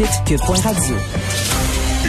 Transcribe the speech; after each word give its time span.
site 0.00 0.24
cube.radio. 0.24 0.96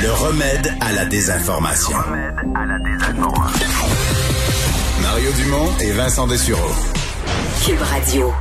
Le 0.01 0.11
remède 0.13 0.73
à 0.79 0.93
la 0.93 1.05
désinformation. 1.05 1.97
Le 1.97 2.11
remède 2.11 2.55
à 2.55 2.65
la 2.65 2.79
désinformation. 2.79 3.67
Mario 5.01 5.31
Dumont 5.33 5.69
et 5.81 5.91
Vincent 5.91 6.27
Dessureau. 6.27 6.71
Cube 7.65 7.81
Radio. 7.81 8.31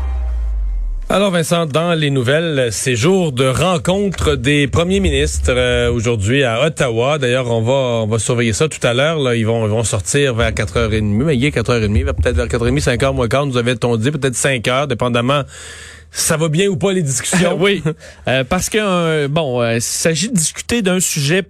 Alors 1.09 1.33
Vincent, 1.33 1.67
dans 1.67 1.95
les 1.95 2.11
nouvelles, 2.11 2.69
c'est 2.71 2.95
jour 2.95 3.33
de 3.33 3.45
rencontre 3.45 4.37
des 4.37 4.69
premiers 4.69 5.01
ministres 5.01 5.51
euh, 5.51 5.91
aujourd'hui 5.91 6.45
à 6.45 6.65
Ottawa. 6.65 7.19
D'ailleurs, 7.19 7.51
on 7.51 7.63
va 7.63 8.05
on 8.05 8.07
va 8.07 8.21
surveiller 8.21 8.53
ça 8.53 8.69
tout 8.69 8.87
à 8.87 8.95
l'heure. 8.95 9.19
Là, 9.19 9.35
ils 9.35 9.45
vont 9.45 9.67
ils 9.67 9.71
vont 9.71 9.83
sortir 9.83 10.37
vers 10.37 10.53
4h30, 10.53 11.03
mais 11.03 11.37
il 11.37 11.45
est 11.45 11.57
4h30, 11.57 12.05
peut-être 12.05 12.37
vers 12.37 12.47
4h30, 12.47 12.81
5h 12.81 13.15
moins 13.15 13.27
quart, 13.27 13.47
nous 13.47 13.57
avait-on 13.57 13.97
dit, 13.97 14.13
peut-être 14.13 14.37
5h, 14.37 14.87
dépendamment 14.87 15.43
ça 16.11 16.37
va 16.37 16.49
bien 16.49 16.69
ou 16.69 16.77
pas 16.77 16.93
les 16.93 17.03
discussions? 17.03 17.57
oui, 17.61 17.83
euh, 18.29 18.45
parce 18.45 18.69
que 18.69 18.79
euh, 18.81 19.29
bon, 19.29 19.65
il 19.71 19.83
s'agit 19.83 20.29
de 20.29 20.37
discuter 20.37 20.83
d'un 20.83 21.01
sujet 21.01 21.45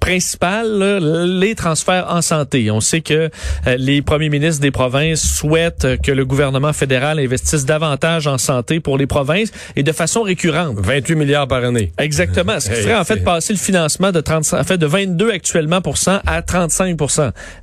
principal, 0.00 0.98
les 1.40 1.54
transferts 1.54 2.06
en 2.08 2.22
santé. 2.22 2.70
On 2.70 2.80
sait 2.80 3.00
que 3.00 3.30
euh, 3.66 3.76
les 3.78 4.02
premiers 4.02 4.28
ministres 4.28 4.62
des 4.62 4.70
provinces 4.70 5.22
souhaitent 5.22 6.00
que 6.02 6.12
le 6.12 6.24
gouvernement 6.24 6.72
fédéral 6.72 7.18
investisse 7.18 7.64
davantage 7.64 8.26
en 8.26 8.38
santé 8.38 8.80
pour 8.80 8.98
les 8.98 9.06
provinces 9.06 9.50
et 9.76 9.82
de 9.82 9.92
façon 9.92 10.22
récurrente. 10.22 10.76
28 10.78 11.14
milliards 11.14 11.48
par 11.48 11.64
année. 11.64 11.92
Exactement. 11.98 12.60
Ce 12.60 12.68
qui 12.68 12.76
ferait 12.76 12.96
en 12.96 13.04
fait 13.04 13.24
passer 13.24 13.52
le 13.52 13.58
financement 13.58 14.12
de 14.12 14.20
30, 14.20 14.54
en 14.54 14.64
fait 14.64 14.78
de 14.78 14.86
22 14.86 15.30
actuellement 15.30 15.80
pour 15.80 15.98
cent 15.98 16.20
à 16.26 16.42
35 16.42 16.96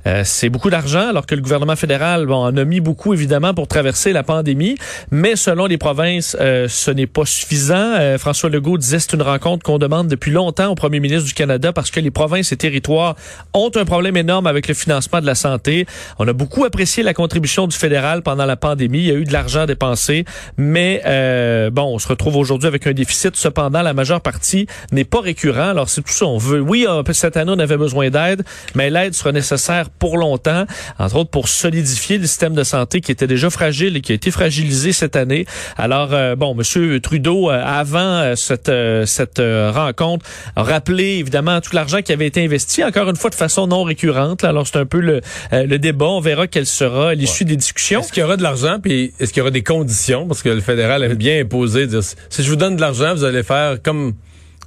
euh, 0.06 0.22
C'est 0.24 0.48
beaucoup 0.48 0.70
d'argent 0.70 1.08
alors 1.08 1.26
que 1.26 1.34
le 1.34 1.40
gouvernement 1.40 1.76
fédéral 1.76 2.26
bon, 2.26 2.36
en 2.36 2.56
a 2.56 2.64
mis 2.64 2.80
beaucoup 2.80 3.14
évidemment 3.14 3.54
pour 3.54 3.68
traverser 3.68 4.12
la 4.12 4.22
pandémie, 4.22 4.76
mais 5.10 5.36
selon 5.36 5.66
les 5.66 5.78
provinces, 5.78 6.36
euh, 6.40 6.66
ce 6.68 6.90
n'est 6.90 7.06
pas 7.06 7.24
suffisant. 7.24 7.74
Euh, 7.76 8.18
François 8.18 8.50
Legault 8.50 8.78
disait 8.78 8.98
c'est 8.98 9.14
une 9.14 9.22
rencontre 9.22 9.64
qu'on 9.64 9.78
demande 9.78 10.08
depuis 10.08 10.30
longtemps 10.30 10.70
au 10.70 10.74
premier 10.74 11.00
ministre 11.00 11.26
du 11.26 11.34
Canada 11.34 11.72
parce 11.72 11.90
que 11.90 11.95
que 11.96 12.00
les 12.00 12.10
provinces 12.10 12.52
et 12.52 12.56
territoires 12.58 13.16
ont 13.54 13.70
un 13.74 13.86
problème 13.86 14.18
énorme 14.18 14.46
avec 14.46 14.68
le 14.68 14.74
financement 14.74 15.20
de 15.22 15.26
la 15.26 15.34
santé. 15.34 15.86
On 16.18 16.28
a 16.28 16.34
beaucoup 16.34 16.64
apprécié 16.66 17.02
la 17.02 17.14
contribution 17.14 17.66
du 17.66 17.74
fédéral 17.74 18.22
pendant 18.22 18.44
la 18.44 18.56
pandémie. 18.56 18.98
Il 18.98 19.06
y 19.06 19.10
a 19.10 19.14
eu 19.14 19.24
de 19.24 19.32
l'argent 19.32 19.64
dépensé, 19.64 20.26
mais 20.58 21.00
euh, 21.06 21.70
bon, 21.70 21.94
on 21.94 21.98
se 21.98 22.06
retrouve 22.06 22.36
aujourd'hui 22.36 22.68
avec 22.68 22.86
un 22.86 22.92
déficit. 22.92 23.34
Cependant, 23.34 23.80
la 23.80 23.94
majeure 23.94 24.20
partie 24.20 24.66
n'est 24.92 25.06
pas 25.06 25.22
récurrent. 25.22 25.70
Alors, 25.70 25.88
c'est 25.88 26.02
tout 26.02 26.12
ça. 26.12 26.26
On 26.26 26.36
veut. 26.36 26.60
Oui, 26.60 26.86
cette 27.12 27.38
année, 27.38 27.52
on 27.56 27.58
avait 27.58 27.78
besoin 27.78 28.10
d'aide, 28.10 28.44
mais 28.74 28.90
l'aide 28.90 29.14
sera 29.14 29.32
nécessaire 29.32 29.88
pour 29.88 30.18
longtemps, 30.18 30.66
entre 30.98 31.16
autres 31.16 31.30
pour 31.30 31.48
solidifier 31.48 32.18
le 32.18 32.26
système 32.26 32.54
de 32.54 32.62
santé 32.62 33.00
qui 33.00 33.10
était 33.10 33.26
déjà 33.26 33.48
fragile 33.48 33.96
et 33.96 34.02
qui 34.02 34.12
a 34.12 34.14
été 34.14 34.30
fragilisé 34.30 34.92
cette 34.92 35.16
année. 35.16 35.46
Alors, 35.78 36.12
euh, 36.12 36.36
bon, 36.36 36.54
Monsieur 36.54 37.00
Trudeau, 37.00 37.50
euh, 37.50 37.62
avant 37.64 38.36
cette 38.36 38.70
cette 39.06 39.40
rencontre, 39.40 40.26
rappelé 40.56 41.20
évidemment 41.20 41.62
toute 41.62 41.72
la 41.72 41.85
l'argent 41.86 42.02
qui 42.02 42.12
avait 42.12 42.26
été 42.26 42.44
investi, 42.44 42.82
encore 42.82 43.08
une 43.08 43.16
fois 43.16 43.30
de 43.30 43.36
façon 43.36 43.68
non 43.68 43.84
récurrente. 43.84 44.42
Alors 44.42 44.66
c'est 44.66 44.78
un 44.78 44.86
peu 44.86 45.00
le, 45.00 45.20
euh, 45.52 45.66
le 45.66 45.78
débat. 45.78 46.06
On 46.06 46.20
verra 46.20 46.48
quelle 46.48 46.66
sera 46.66 47.14
l'issue 47.14 47.44
des 47.44 47.56
discussions. 47.56 48.00
Est-ce 48.00 48.12
qu'il 48.12 48.22
y 48.22 48.24
aura 48.24 48.36
de 48.36 48.42
l'argent, 48.42 48.78
puis 48.82 49.12
est-ce 49.20 49.32
qu'il 49.32 49.38
y 49.38 49.42
aura 49.42 49.52
des 49.52 49.62
conditions? 49.62 50.26
Parce 50.26 50.42
que 50.42 50.48
le 50.48 50.60
fédéral 50.60 51.04
avait 51.04 51.14
bien 51.14 51.40
imposé, 51.40 51.86
dire, 51.86 52.02
si 52.02 52.42
je 52.42 52.48
vous 52.50 52.56
donne 52.56 52.76
de 52.76 52.80
l'argent, 52.80 53.14
vous 53.14 53.24
allez 53.24 53.44
faire 53.44 53.80
comme 53.82 54.14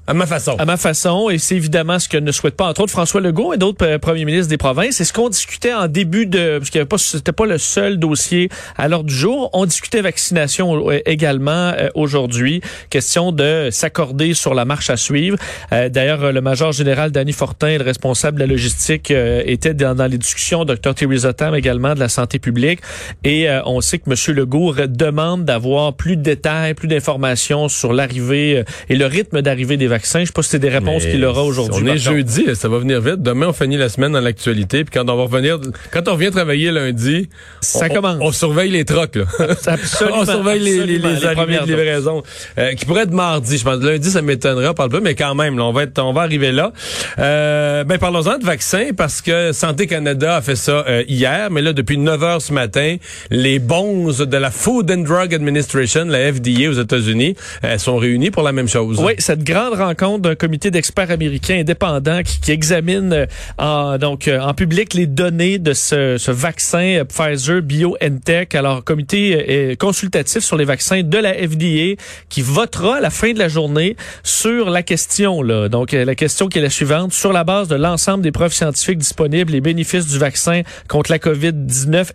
à 0.09 0.13
ma 0.15 0.25
façon. 0.25 0.55
À 0.57 0.65
ma 0.65 0.75
façon, 0.75 1.29
et 1.29 1.37
c'est 1.37 1.55
évidemment 1.55 1.99
ce 1.99 2.09
que 2.09 2.17
ne 2.17 2.31
souhaite 2.31 2.55
pas, 2.55 2.67
entre 2.67 2.81
autres, 2.81 2.91
François 2.91 3.21
Legault 3.21 3.53
et 3.53 3.57
d'autres 3.57 3.85
euh, 3.85 3.99
premiers 3.99 4.25
ministres 4.25 4.49
des 4.49 4.57
provinces. 4.57 4.95
C'est 4.95 5.03
ce 5.03 5.13
qu'on 5.13 5.29
discutait 5.29 5.71
en 5.71 5.87
début 5.87 6.25
de, 6.25 6.57
parce 6.57 6.71
qu'il 6.71 6.83
pas, 6.85 6.97
c'était 6.97 7.31
pas 7.31 7.45
le 7.45 7.59
seul 7.59 7.99
dossier 7.99 8.49
à 8.75 8.87
l'ordre 8.87 9.05
du 9.05 9.13
jour. 9.13 9.51
On 9.53 9.67
discutait 9.67 10.01
vaccination 10.01 10.89
euh, 10.89 10.99
également 11.05 11.73
euh, 11.77 11.89
aujourd'hui. 11.93 12.61
Question 12.89 13.31
de 13.31 13.69
s'accorder 13.71 14.33
sur 14.33 14.55
la 14.55 14.65
marche 14.65 14.89
à 14.89 14.97
suivre. 14.97 15.37
D'ailleurs, 15.69 16.31
le 16.31 16.41
major 16.41 16.71
général 16.71 17.11
Danny 17.11 17.31
Fortin, 17.31 17.77
le 17.77 17.83
responsable 17.83 18.39
de 18.39 18.45
la 18.45 18.47
logistique, 18.47 19.11
était 19.11 19.75
dans, 19.75 20.09
les 20.09 20.17
discussions. 20.17 20.65
Dr. 20.65 20.95
Thierry 20.95 21.19
Zotam 21.19 21.53
également 21.53 21.93
de 21.93 21.99
la 21.99 22.09
santé 22.09 22.39
publique. 22.39 22.79
Et 23.23 23.47
on 23.65 23.81
sait 23.81 23.99
que 23.99 24.09
M. 24.09 24.35
Legault 24.35 24.73
demande 24.87 25.45
d'avoir 25.45 25.93
plus 25.93 26.17
de 26.17 26.23
détails, 26.23 26.73
plus 26.73 26.87
d'informations 26.87 27.69
sur 27.69 27.93
l'arrivée 27.93 28.63
et 28.89 28.95
le 28.95 29.05
rythme 29.05 29.41
d'arrivée 29.41 29.77
des 29.77 29.87
vaccins 29.87 29.98
je 30.03 30.19
Je 30.19 30.25
sais 30.25 30.31
pas 30.33 30.43
si 30.43 30.49
c'est 30.49 30.59
des 30.59 30.69
réponses 30.69 31.05
qu'il 31.05 31.23
aura 31.25 31.43
aujourd'hui. 31.43 31.83
On 31.83 31.93
est 31.93 31.97
jeudi, 31.97 32.55
ça 32.55 32.69
va 32.69 32.79
venir 32.79 33.01
vite. 33.01 33.21
Demain, 33.21 33.47
on 33.47 33.53
finit 33.53 33.77
la 33.77 33.89
semaine 33.89 34.11
dans 34.11 34.21
l'actualité. 34.21 34.83
Puis 34.83 34.93
quand 34.93 35.09
on 35.09 35.15
va 35.15 35.23
revenir, 35.23 35.59
quand 35.91 36.07
on 36.07 36.13
revient 36.13 36.31
travailler 36.31 36.71
lundi, 36.71 37.29
ça 37.61 37.87
on, 37.89 37.93
commence. 37.93 38.17
On, 38.21 38.31
surveille 38.31 38.71
les 38.71 38.85
trocs. 38.85 39.15
Là. 39.15 39.25
Absolument, 39.67 40.17
on 40.21 40.25
surveille 40.25 40.59
les, 40.61 40.85
les, 40.85 40.97
les 40.99 41.25
arrivées 41.25 41.59
de 41.59 41.65
livraison. 41.65 42.23
Euh, 42.57 42.73
qui 42.73 42.85
pourrait 42.85 43.03
être 43.03 43.11
mardi. 43.11 43.57
Je 43.57 43.63
pense 43.63 43.81
lundi, 43.81 44.09
ça 44.09 44.21
m'étonnerait. 44.21 44.67
On 44.67 44.73
parle 44.73 44.89
pas, 44.89 44.99
mais 44.99 45.15
quand 45.15 45.35
même, 45.35 45.57
là, 45.57 45.65
on 45.65 45.73
va 45.73 45.83
être, 45.83 45.99
on 46.01 46.13
va 46.13 46.21
arriver 46.21 46.51
là. 46.51 46.71
Euh, 47.17 47.83
ben 47.83 47.97
parlons-en 47.97 48.37
de 48.37 48.45
vaccins 48.45 48.89
parce 48.95 49.21
que 49.21 49.51
Santé 49.51 49.87
Canada 49.87 50.37
a 50.37 50.41
fait 50.41 50.55
ça 50.55 50.85
euh, 50.87 51.03
hier, 51.07 51.49
mais 51.51 51.61
là 51.61 51.73
depuis 51.73 51.97
9 51.97 52.23
heures 52.23 52.41
ce 52.41 52.53
matin, 52.53 52.97
les 53.29 53.59
bons 53.59 54.19
de 54.19 54.37
la 54.37 54.51
Food 54.51 54.91
and 54.91 55.03
Drug 55.03 55.33
Administration, 55.33 56.05
la 56.05 56.31
FDA 56.33 56.69
aux 56.69 56.73
États-Unis, 56.73 57.35
euh, 57.63 57.77
sont 57.77 57.97
réunis 57.97 58.31
pour 58.31 58.43
la 58.43 58.51
même 58.51 58.67
chose. 58.67 58.99
Oui, 58.99 59.13
cette 59.17 59.43
grande 59.43 59.73
rencontre 59.79 60.21
d'un 60.21 60.35
comité 60.35 60.71
d'experts 60.71 61.11
américains 61.11 61.59
indépendants 61.59 62.21
qui, 62.23 62.39
qui 62.39 62.51
examine 62.51 63.13
euh, 63.13 63.25
en, 63.57 63.97
donc 63.97 64.27
euh, 64.27 64.39
en 64.39 64.53
public 64.53 64.93
les 64.93 65.07
données 65.07 65.59
de 65.59 65.73
ce, 65.73 66.17
ce 66.17 66.31
vaccin 66.31 66.99
euh, 66.99 67.05
Pfizer 67.05 67.61
BioNTech. 67.61 68.55
Alors, 68.55 68.83
comité 68.83 69.75
consultatif 69.79 70.43
sur 70.43 70.57
les 70.57 70.65
vaccins 70.65 71.01
de 71.03 71.17
la 71.17 71.33
FDA 71.33 72.01
qui 72.29 72.41
votera 72.41 72.97
à 72.97 72.99
la 72.99 73.09
fin 73.09 73.33
de 73.33 73.39
la 73.39 73.47
journée 73.47 73.95
sur 74.23 74.69
la 74.69 74.83
question 74.83 75.41
là. 75.41 75.69
Donc, 75.69 75.91
la 75.91 76.15
question 76.15 76.47
qui 76.47 76.59
est 76.59 76.61
la 76.61 76.69
suivante 76.69 77.13
sur 77.13 77.33
la 77.33 77.43
base 77.43 77.67
de 77.67 77.75
l'ensemble 77.75 78.23
des 78.23 78.31
preuves 78.31 78.53
scientifiques 78.53 78.97
disponibles, 78.97 79.51
les 79.51 79.61
bénéfices 79.61 80.07
du 80.07 80.17
vaccin 80.17 80.61
contre 80.87 81.11
la 81.11 81.19
COVID-19 81.19 82.11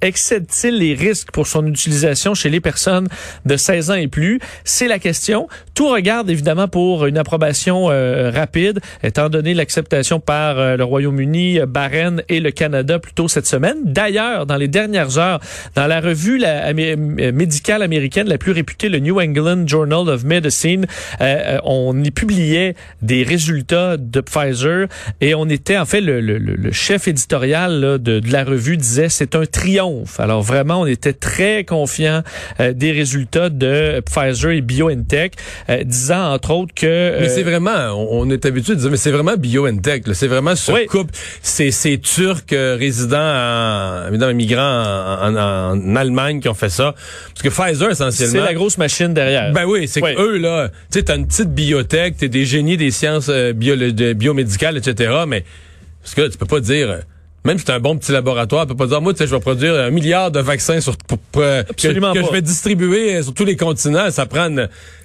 excèdent-ils 0.00 0.78
les 0.78 0.94
risques 0.94 1.30
pour 1.32 1.46
son 1.46 1.66
utilisation 1.66 2.34
chez 2.34 2.50
les 2.50 2.60
personnes 2.60 3.08
de 3.44 3.56
16 3.56 3.90
ans 3.90 3.94
et 3.94 4.08
plus? 4.08 4.40
C'est 4.64 4.88
la 4.88 4.98
question. 4.98 5.48
Tout 5.76 5.90
regarde 5.90 6.30
évidemment 6.30 6.68
pour 6.68 7.04
une 7.04 7.18
approbation 7.18 7.90
euh, 7.90 8.30
rapide, 8.30 8.80
étant 9.02 9.28
donné 9.28 9.52
l'acceptation 9.52 10.20
par 10.20 10.58
euh, 10.58 10.78
le 10.78 10.84
Royaume-Uni, 10.84 11.58
Bahreïn 11.68 12.22
et 12.30 12.40
le 12.40 12.50
Canada 12.50 12.98
plus 12.98 13.12
tôt 13.12 13.28
cette 13.28 13.46
semaine. 13.46 13.76
D'ailleurs, 13.84 14.46
dans 14.46 14.56
les 14.56 14.68
dernières 14.68 15.18
heures, 15.18 15.38
dans 15.74 15.86
la 15.86 16.00
revue 16.00 16.38
la, 16.38 16.72
médicale 16.72 17.82
américaine 17.82 18.26
la 18.26 18.38
plus 18.38 18.52
réputée, 18.52 18.88
le 18.88 19.00
New 19.00 19.20
England 19.20 19.66
Journal 19.66 20.08
of 20.08 20.24
Medicine, 20.24 20.86
euh, 21.20 21.58
on 21.62 22.02
y 22.02 22.10
publiait 22.10 22.74
des 23.02 23.22
résultats 23.22 23.98
de 23.98 24.22
Pfizer 24.22 24.86
et 25.20 25.34
on 25.34 25.46
était, 25.46 25.76
en 25.76 25.84
fait, 25.84 26.00
le, 26.00 26.22
le, 26.22 26.38
le 26.38 26.72
chef 26.72 27.06
éditorial 27.06 27.80
là, 27.80 27.98
de, 27.98 28.20
de, 28.20 28.32
la 28.32 28.44
revue 28.44 28.78
disait 28.78 29.10
c'est 29.10 29.34
un 29.34 29.44
triomphe. 29.44 30.20
Alors 30.20 30.40
vraiment, 30.40 30.80
on 30.80 30.86
était 30.86 31.12
très 31.12 31.64
confiant 31.64 32.22
des 32.58 32.92
résultats 32.92 33.50
de 33.50 34.00
Pfizer 34.00 34.52
et 34.52 34.62
BioNTech, 34.62 35.34
disant 35.84 36.32
entre 36.32 36.50
autres 36.52 36.74
que 36.74 36.86
euh, 36.86 37.18
mais 37.20 37.28
c'est 37.28 37.42
vraiment, 37.42 37.92
on, 38.10 38.30
est 38.30 38.44
habitué 38.44 38.74
de 38.74 38.80
dire, 38.80 38.90
mais 38.90 38.96
c'est 38.96 39.10
vraiment 39.10 39.36
BioNTech. 39.36 40.04
C'est 40.12 40.28
vraiment 40.28 40.54
ce 40.54 40.86
couple, 40.86 41.12
c'est 41.42 41.70
ces 41.70 41.98
Turcs 41.98 42.52
euh, 42.52 42.76
résidents, 42.78 43.18
en, 43.18 44.08
évidemment 44.08 44.32
immigrants 44.32 44.62
en, 44.62 45.96
Allemagne 45.96 46.40
qui 46.40 46.48
ont 46.48 46.54
fait 46.54 46.68
ça. 46.68 46.94
Parce 47.34 47.42
que 47.42 47.48
Pfizer 47.48 47.90
essentiellement, 47.90 48.32
c'est 48.32 48.40
la 48.40 48.54
grosse 48.54 48.78
machine 48.78 49.12
derrière. 49.14 49.52
Ben 49.52 49.64
oui, 49.64 49.88
c'est 49.88 50.00
que 50.00 50.20
eux 50.20 50.38
là, 50.38 50.68
tu 50.68 50.98
sais, 50.98 51.04
t'as 51.04 51.16
une 51.16 51.26
petite 51.26 51.52
biotech, 51.52 52.16
t'es 52.16 52.28
des 52.28 52.44
génies 52.44 52.76
des 52.76 52.90
sciences 52.90 53.28
euh, 53.28 53.52
bio, 53.52 53.74
biomédicales, 54.14 54.76
etc. 54.76 55.12
Mais 55.26 55.44
parce 56.02 56.14
que 56.14 56.28
tu 56.28 56.38
peux 56.38 56.46
pas 56.46 56.60
dire 56.60 57.00
même 57.46 57.58
si 57.58 57.64
c'est 57.64 57.72
un 57.72 57.80
bon 57.80 57.96
petit 57.96 58.12
laboratoire, 58.12 58.64
on 58.64 58.66
peut 58.66 58.74
pas 58.74 58.86
dire, 58.86 59.00
moi, 59.00 59.12
tu 59.12 59.18
sais, 59.18 59.26
je 59.26 59.34
vais 59.34 59.40
produire 59.40 59.74
un 59.74 59.90
milliard 59.90 60.30
de 60.30 60.40
vaccins 60.40 60.80
sur, 60.80 60.96
pour, 60.96 61.18
que, 61.32 61.64
je 61.78 62.32
vais 62.32 62.42
distribuer 62.42 63.22
sur 63.22 63.32
tous 63.32 63.44
les 63.44 63.56
continents. 63.56 64.10
Ça 64.10 64.26
prend 64.26 64.50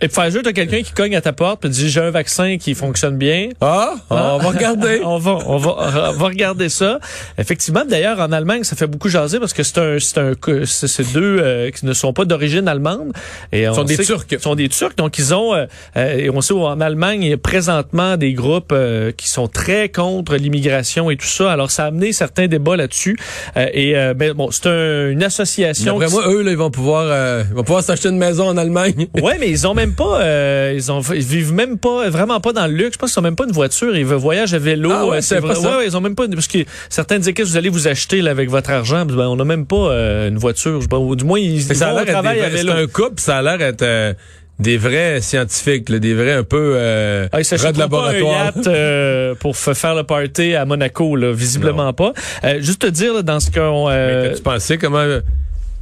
Et 0.01 0.07
Pfizer, 0.07 0.41
t'as 0.43 0.51
quelqu'un 0.51 0.81
qui 0.81 0.91
cogne 0.91 1.15
à 1.15 1.21
ta 1.21 1.33
porte 1.33 1.65
et 1.65 1.69
dit, 1.69 1.89
j'ai 1.89 2.01
un 2.01 2.09
vaccin 2.09 2.57
qui 2.57 2.73
fonctionne 2.73 3.17
bien. 3.17 3.49
Ah, 3.61 3.93
on 4.09 4.39
va 4.39 4.49
regarder. 4.49 5.01
on 5.05 5.19
va, 5.19 5.37
on 5.45 5.57
va, 5.57 6.11
on 6.15 6.17
va 6.17 6.25
regarder 6.25 6.69
ça. 6.69 6.99
Effectivement, 7.37 7.83
d'ailleurs, 7.87 8.19
en 8.19 8.31
Allemagne, 8.31 8.63
ça 8.63 8.75
fait 8.75 8.87
beaucoup 8.87 9.09
jaser 9.09 9.39
parce 9.39 9.53
que 9.53 9.61
c'est 9.61 9.77
un, 9.77 9.99
c'est 9.99 10.17
un, 10.17 10.33
c'est 10.65 11.13
deux 11.13 11.37
euh, 11.39 11.69
qui 11.69 11.85
ne 11.85 11.93
sont 11.93 12.13
pas 12.13 12.25
d'origine 12.25 12.67
allemande. 12.67 13.13
Et 13.51 13.69
on 13.69 13.75
sont 13.75 13.83
des 13.83 13.97
Turcs. 13.97 14.25
Ils 14.31 14.39
sont 14.39 14.55
des 14.55 14.69
Turcs. 14.69 14.95
Donc, 14.97 15.19
ils 15.19 15.33
ont, 15.35 15.53
euh, 15.53 15.65
euh, 15.95 16.17
et 16.17 16.29
on 16.31 16.41
sait 16.41 16.53
en 16.53 16.81
Allemagne, 16.81 17.21
il 17.21 17.29
y 17.29 17.33
a 17.33 17.37
présentement 17.37 18.17
des 18.17 18.33
groupes 18.33 18.73
qui 19.15 19.29
sont 19.29 19.47
très 19.47 19.89
contre 19.89 20.35
l'immigration 20.35 21.11
et 21.11 21.17
tout 21.17 21.27
ça. 21.27 21.51
Alors, 21.51 21.69
ça 21.69 21.85
a 21.85 21.87
amené 21.87 22.13
certains 22.13 22.30
certains 22.31 22.47
débats 22.47 22.77
là-dessus. 22.77 23.17
Euh, 23.57 23.67
et 23.73 23.97
euh, 23.97 24.13
ben, 24.13 24.33
bon, 24.33 24.51
c'est 24.51 24.67
une 24.67 25.23
association. 25.23 25.95
Après 25.95 26.09
moi, 26.09 26.23
eux, 26.27 26.41
là, 26.41 26.51
ils 26.51 26.57
vont 26.57 26.71
pouvoir, 26.71 27.05
euh, 27.07 27.43
ils 27.49 27.55
vont 27.55 27.63
pouvoir 27.63 27.83
s'acheter 27.83 28.09
une 28.09 28.17
maison 28.17 28.47
en 28.47 28.57
Allemagne. 28.57 29.07
ouais, 29.21 29.37
mais 29.39 29.49
ils 29.49 29.67
ont 29.67 29.73
même 29.73 29.93
pas, 29.93 30.19
ils 30.71 30.91
ont, 30.91 31.01
ils 31.01 31.21
vivent 31.21 31.53
même 31.53 31.77
pas, 31.77 32.09
vraiment 32.09 32.39
pas 32.39 32.53
dans 32.53 32.67
le 32.67 32.73
luxe. 32.73 32.93
Je 32.93 32.99
pense 32.99 33.11
qu'ils 33.13 33.19
ont 33.19 33.23
même 33.23 33.35
pas 33.35 33.45
une 33.45 33.51
voiture. 33.51 33.95
Ils 33.95 34.05
voyagent 34.05 34.53
à 34.53 34.59
vélo. 34.59 34.91
Ah 34.93 35.05
ouais, 35.07 35.21
c'est 35.21 35.39
vrai. 35.39 35.57
Ouais, 35.57 35.85
ils 35.85 35.97
ont 35.97 36.01
même 36.01 36.15
pas, 36.15 36.27
parce 36.27 36.47
que 36.47 36.59
certains 36.89 37.17
disaient 37.17 37.33
que 37.33 37.43
vous 37.43 37.57
allez 37.57 37.69
vous 37.69 37.87
acheter 37.87 38.21
là, 38.21 38.31
avec 38.31 38.49
votre 38.49 38.69
argent? 38.69 39.05
Ben, 39.05 39.27
on 39.27 39.35
n'a 39.35 39.45
même 39.45 39.65
pas 39.65 39.91
une 40.27 40.37
voiture. 40.37 40.79
du 40.79 41.25
moins, 41.25 41.39
ils, 41.39 41.61
ça 41.63 41.91
vont 41.91 41.97
à 41.97 42.03
vélo. 42.49 42.71
C'est 42.75 42.83
un 42.83 42.87
couple, 42.87 43.19
ça 43.19 43.37
a 43.37 43.41
l'air 43.41 43.61
être 43.61 44.15
des 44.59 44.77
vrais 44.77 45.21
scientifiques, 45.21 45.91
des 45.91 46.13
vrais 46.13 46.33
un 46.33 46.43
peu 46.43 46.73
euh, 46.75 47.27
ah, 47.31 47.39
de 47.39 47.79
laboratoire. 47.79 48.53
Pas 48.53 48.59
un 48.59 48.73
euh, 48.73 49.35
pour 49.39 49.57
faire 49.57 49.95
le 49.95 50.03
party 50.03 50.55
à 50.55 50.65
Monaco, 50.65 51.15
là, 51.15 51.31
visiblement 51.33 51.93
pas. 51.93 52.13
Euh, 52.43 52.61
juste 52.61 52.81
te 52.81 52.87
dire 52.87 53.23
dans 53.23 53.39
ce 53.39 53.49
qu'on. 53.49 53.89
Euh... 53.89 54.35
tu 54.35 54.41
pensais 54.41 54.77
comment 54.77 55.05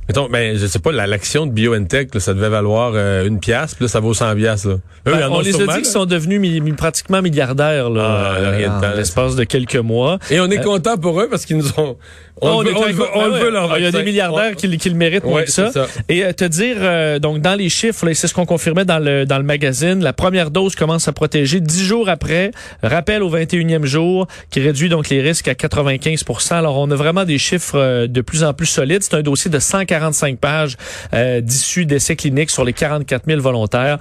Mettons, 0.10 0.28
ben, 0.28 0.58
je 0.58 0.66
sais 0.66 0.80
pas, 0.80 0.92
l'action 0.92 1.46
de 1.46 1.52
BioNTech, 1.52 2.10
ça 2.18 2.34
devait 2.34 2.50
valoir 2.50 2.94
euh, 2.96 3.28
une 3.28 3.40
pièce, 3.40 3.76
puis 3.76 3.86
là, 3.86 3.90
ça 3.90 4.00
vaut 4.00 4.16
100 4.16 4.36
pièces. 4.36 4.66
Là. 4.66 4.78
Ben, 5.06 5.30
on 5.30 5.40
les 5.40 5.56
a 5.62 5.68
dit 5.68 5.74
qu'ils 5.76 5.86
sont 5.86 6.06
devenus 6.06 6.42
pratiquement 6.76 7.22
milliardaires 7.22 7.92
là, 7.92 8.34
ah, 8.82 8.96
l'espace 8.96 9.36
de 9.36 9.44
quelques 9.44 9.76
mois. 9.76 10.18
Et 10.32 10.40
on 10.40 10.50
est 10.50 10.60
euh, 10.60 10.64
content 10.64 10.98
pour 10.98 11.22
eux 11.22 11.28
parce 11.30 11.46
qu'ils 11.46 11.58
nous 11.58 11.70
ont 11.78 11.96
on, 12.42 12.64
veut, 12.64 12.72
ben 12.74 13.50
leur 13.50 13.78
Il 13.78 13.84
y 13.84 13.88
a 13.88 13.92
des 13.92 14.04
milliardaires 14.04 14.56
qui, 14.56 14.78
qui, 14.78 14.90
le 14.90 14.96
méritent 14.96 15.24
moins 15.24 15.44
que 15.44 15.52
ça. 15.52 15.72
Et 16.08 16.24
euh, 16.24 16.32
te 16.34 16.46
dire, 16.46 16.78
euh, 16.80 17.20
donc 17.20 17.42
dans 17.42 17.56
les 17.56 17.70
chiffres, 17.70 18.06
c'est 18.14 18.28
ce 18.28 18.34
qu'on 18.34 18.46
confirmait 18.46 18.86
dans 18.86 19.00
le, 19.00 19.26
dans 19.26 19.38
le 19.38 19.44
magazine, 19.44 20.02
la 20.02 20.14
première 20.14 20.52
dose 20.52 20.76
commence 20.76 21.08
à 21.08 21.12
protéger 21.12 21.60
dix 21.60 21.84
jours 21.84 22.10
après, 22.10 22.52
rappel 22.84 23.24
au 23.24 23.30
21e 23.30 23.86
jour, 23.86 24.28
qui 24.50 24.62
réduit 24.62 24.90
donc 24.90 25.10
les 25.10 25.22
risques 25.22 25.48
à 25.48 25.54
95% 25.54 26.54
Alors 26.54 26.78
on 26.78 26.90
a 26.92 26.96
vraiment 26.96 27.26
des 27.26 27.38
chiffres 27.38 27.78
euh, 27.78 28.08
de 28.08 28.22
plus 28.22 28.44
en 28.44 28.54
plus 28.54 28.68
solides. 28.68 29.04
C'est 29.04 29.16
un 29.16 29.22
dossier 29.22 29.52
de 29.52 29.60
145 30.00 30.40
pages 30.40 30.78
d'issues 31.42 31.86
d'essais 31.86 32.16
cliniques 32.16 32.50
sur 32.50 32.64
les 32.64 32.74
44 32.74 33.26
000 33.28 33.42
volontaires. 33.42 33.98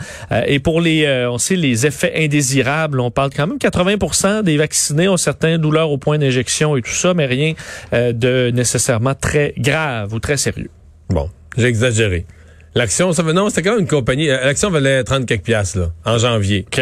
et 0.46 0.58
pour 0.58 0.80
les, 0.80 1.26
on 1.30 1.38
sait, 1.38 1.56
les 1.56 1.86
effets 1.86 2.12
indésirables, 2.16 3.00
on 3.00 3.10
parle 3.10 3.30
quand 3.34 3.46
même 3.46 3.58
80 3.58 4.42
des 4.42 4.56
vaccinés 4.56 5.08
ont 5.08 5.16
certaines 5.16 5.60
douleurs 5.60 5.90
au 5.90 5.98
point 5.98 6.18
d'injection 6.18 6.76
et 6.76 6.82
tout 6.82 6.90
ça, 6.90 7.14
mais 7.14 7.26
rien 7.26 7.54
de 7.92 8.50
nécessairement 8.50 9.14
très 9.14 9.54
grave 9.58 10.12
ou 10.14 10.20
très 10.20 10.36
sérieux. 10.36 10.70
Bon, 11.10 11.30
j'ai 11.56 11.66
exagéré. 11.66 12.26
L'action, 12.74 13.12
ça 13.12 13.22
non, 13.22 13.48
c'était 13.48 13.62
quand 13.62 13.72
même 13.72 13.80
une 13.80 13.88
compagnie. 13.88 14.30
Euh, 14.30 14.44
l'action 14.44 14.70
valait 14.70 15.02
30 15.02 15.26
quelques 15.26 15.42
piastres, 15.42 15.78
là, 15.78 15.90
en 16.04 16.18
janvier. 16.18 16.66
OK. 16.66 16.80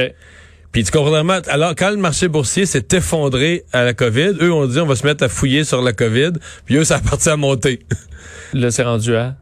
Puis 0.76 0.84
tu 0.84 0.90
comprends 0.92 1.26
alors 1.48 1.74
quand 1.74 1.88
le 1.88 1.96
marché 1.96 2.28
boursier 2.28 2.66
s'est 2.66 2.88
effondré 2.92 3.64
à 3.72 3.82
la 3.82 3.94
COVID, 3.94 4.34
eux 4.42 4.52
ont 4.52 4.66
dit 4.66 4.78
on 4.78 4.84
va 4.84 4.94
se 4.94 5.06
mettre 5.06 5.24
à 5.24 5.30
fouiller 5.30 5.64
sur 5.64 5.80
la 5.80 5.94
COVID, 5.94 6.32
puis 6.66 6.76
eux 6.76 6.84
ça 6.84 6.96
a 6.96 6.98
parti 6.98 7.30
à 7.30 7.38
monter. 7.38 7.80
Là 8.52 8.70
c'est 8.70 8.82
rendu 8.82 9.16
à? 9.16 9.36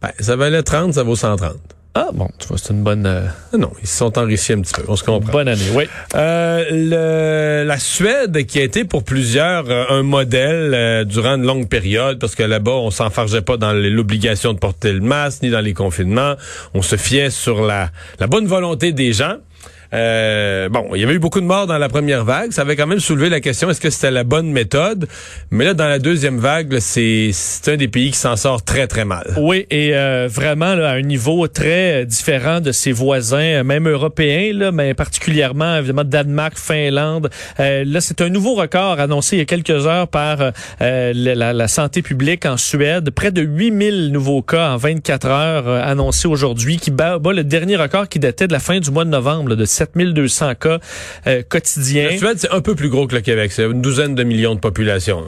Ben, 0.00 0.12
ça 0.20 0.36
valait 0.36 0.62
30, 0.62 0.94
ça 0.94 1.02
vaut 1.02 1.16
130. 1.16 1.56
Ah 1.98 2.10
bon, 2.12 2.28
tu 2.38 2.46
vois, 2.46 2.58
c'est 2.58 2.74
une 2.74 2.82
bonne. 2.84 3.06
Euh, 3.06 3.26
non, 3.58 3.72
ils 3.80 3.88
se 3.88 3.96
sont 3.96 4.18
enrichis 4.18 4.52
un 4.52 4.60
petit 4.60 4.74
peu. 4.74 4.82
On 4.86 4.96
se 4.96 5.02
comprend. 5.02 5.32
Bonne 5.32 5.48
année, 5.48 5.70
oui. 5.72 5.84
Euh, 6.14 6.64
le, 6.70 7.66
la 7.66 7.78
Suède, 7.78 8.44
qui 8.44 8.60
a 8.60 8.62
été 8.62 8.84
pour 8.84 9.02
plusieurs 9.02 9.68
euh, 9.70 9.86
un 9.88 10.02
modèle 10.02 10.74
euh, 10.74 11.04
durant 11.04 11.36
une 11.36 11.44
longue 11.44 11.70
période, 11.70 12.18
parce 12.18 12.34
que 12.34 12.42
là-bas, 12.42 12.72
on 12.72 12.90
s'enfargeait 12.90 13.40
pas 13.40 13.56
dans 13.56 13.72
l'obligation 13.72 14.52
de 14.52 14.58
porter 14.58 14.92
le 14.92 15.00
masque 15.00 15.42
ni 15.42 15.48
dans 15.48 15.62
les 15.62 15.72
confinements. 15.72 16.34
On 16.74 16.82
se 16.82 16.96
fiait 16.96 17.30
sur 17.30 17.64
la, 17.64 17.90
la 18.20 18.26
bonne 18.26 18.46
volonté 18.46 18.92
des 18.92 19.14
gens. 19.14 19.38
Euh, 19.92 20.68
bon, 20.68 20.88
il 20.94 21.00
y 21.00 21.04
avait 21.04 21.14
eu 21.14 21.18
beaucoup 21.18 21.40
de 21.40 21.46
morts 21.46 21.66
dans 21.66 21.78
la 21.78 21.88
première 21.88 22.24
vague. 22.24 22.52
Ça 22.52 22.62
avait 22.62 22.76
quand 22.76 22.86
même 22.86 23.00
soulevé 23.00 23.28
la 23.28 23.40
question 23.40 23.70
est-ce 23.70 23.80
que 23.80 23.90
c'était 23.90 24.10
la 24.10 24.24
bonne 24.24 24.50
méthode? 24.50 25.06
Mais 25.50 25.64
là, 25.64 25.74
dans 25.74 25.88
la 25.88 25.98
deuxième 25.98 26.38
vague, 26.38 26.78
c'est 26.80 27.32
un 27.66 27.76
des 27.76 27.88
pays 27.88 28.10
qui 28.10 28.18
s'en 28.18 28.36
sort 28.36 28.62
très 28.62 28.86
très 28.86 29.04
mal. 29.04 29.34
Oui, 29.38 29.66
et 29.70 29.94
euh, 29.94 30.28
vraiment 30.30 30.74
là, 30.74 30.90
à 30.90 30.94
un 30.94 31.02
niveau 31.02 31.46
très 31.48 32.02
euh, 32.02 32.04
différent 32.04 32.60
de 32.60 32.72
ses 32.72 32.92
voisins, 32.92 33.62
même 33.62 33.88
européens, 33.88 34.52
là, 34.52 34.72
mais 34.72 34.94
particulièrement 34.94 35.76
évidemment 35.78 36.04
Danemark, 36.04 36.58
Finlande. 36.58 37.30
là, 37.58 38.00
c'est 38.00 38.20
un 38.20 38.28
nouveau 38.28 38.54
record 38.54 39.00
annoncé 39.00 39.36
il 39.36 39.38
y 39.40 39.42
a 39.42 39.44
quelques 39.44 39.86
heures 39.86 40.08
par 40.08 40.38
la, 40.80 41.52
la, 41.52 41.68
santé 41.68 42.02
publique 42.02 42.46
en 42.46 42.56
Suède. 42.56 43.10
Près 43.10 43.30
de 43.30 43.42
8000 43.42 44.12
nouveaux 44.12 44.42
cas 44.42 44.70
en 44.70 44.76
24 44.76 45.26
heures 45.26 45.68
annoncés 45.68 46.28
aujourd'hui, 46.28 46.76
qui 46.76 46.90
bat, 46.90 47.18
bat, 47.18 47.32
le 47.32 47.44
dernier 47.44 47.76
record 47.76 48.08
qui 48.08 48.18
datait 48.18 48.46
de 48.46 48.52
la 48.52 48.58
fin 48.58 48.78
du 48.78 48.90
mois 48.90 49.04
de 49.04 49.10
novembre 49.10 49.54
de 49.54 49.64
7200 49.76 50.54
cas 50.54 50.78
euh, 51.26 51.42
quotidiens. 51.48 52.10
La 52.10 52.18
Suède, 52.18 52.38
c'est 52.38 52.50
un 52.50 52.60
peu 52.60 52.74
plus 52.74 52.88
gros 52.88 53.06
que 53.06 53.14
le 53.14 53.20
Québec. 53.20 53.52
C'est 53.52 53.64
une 53.64 53.82
douzaine 53.82 54.14
de 54.14 54.24
millions 54.24 54.54
de 54.54 54.60
population. 54.60 55.24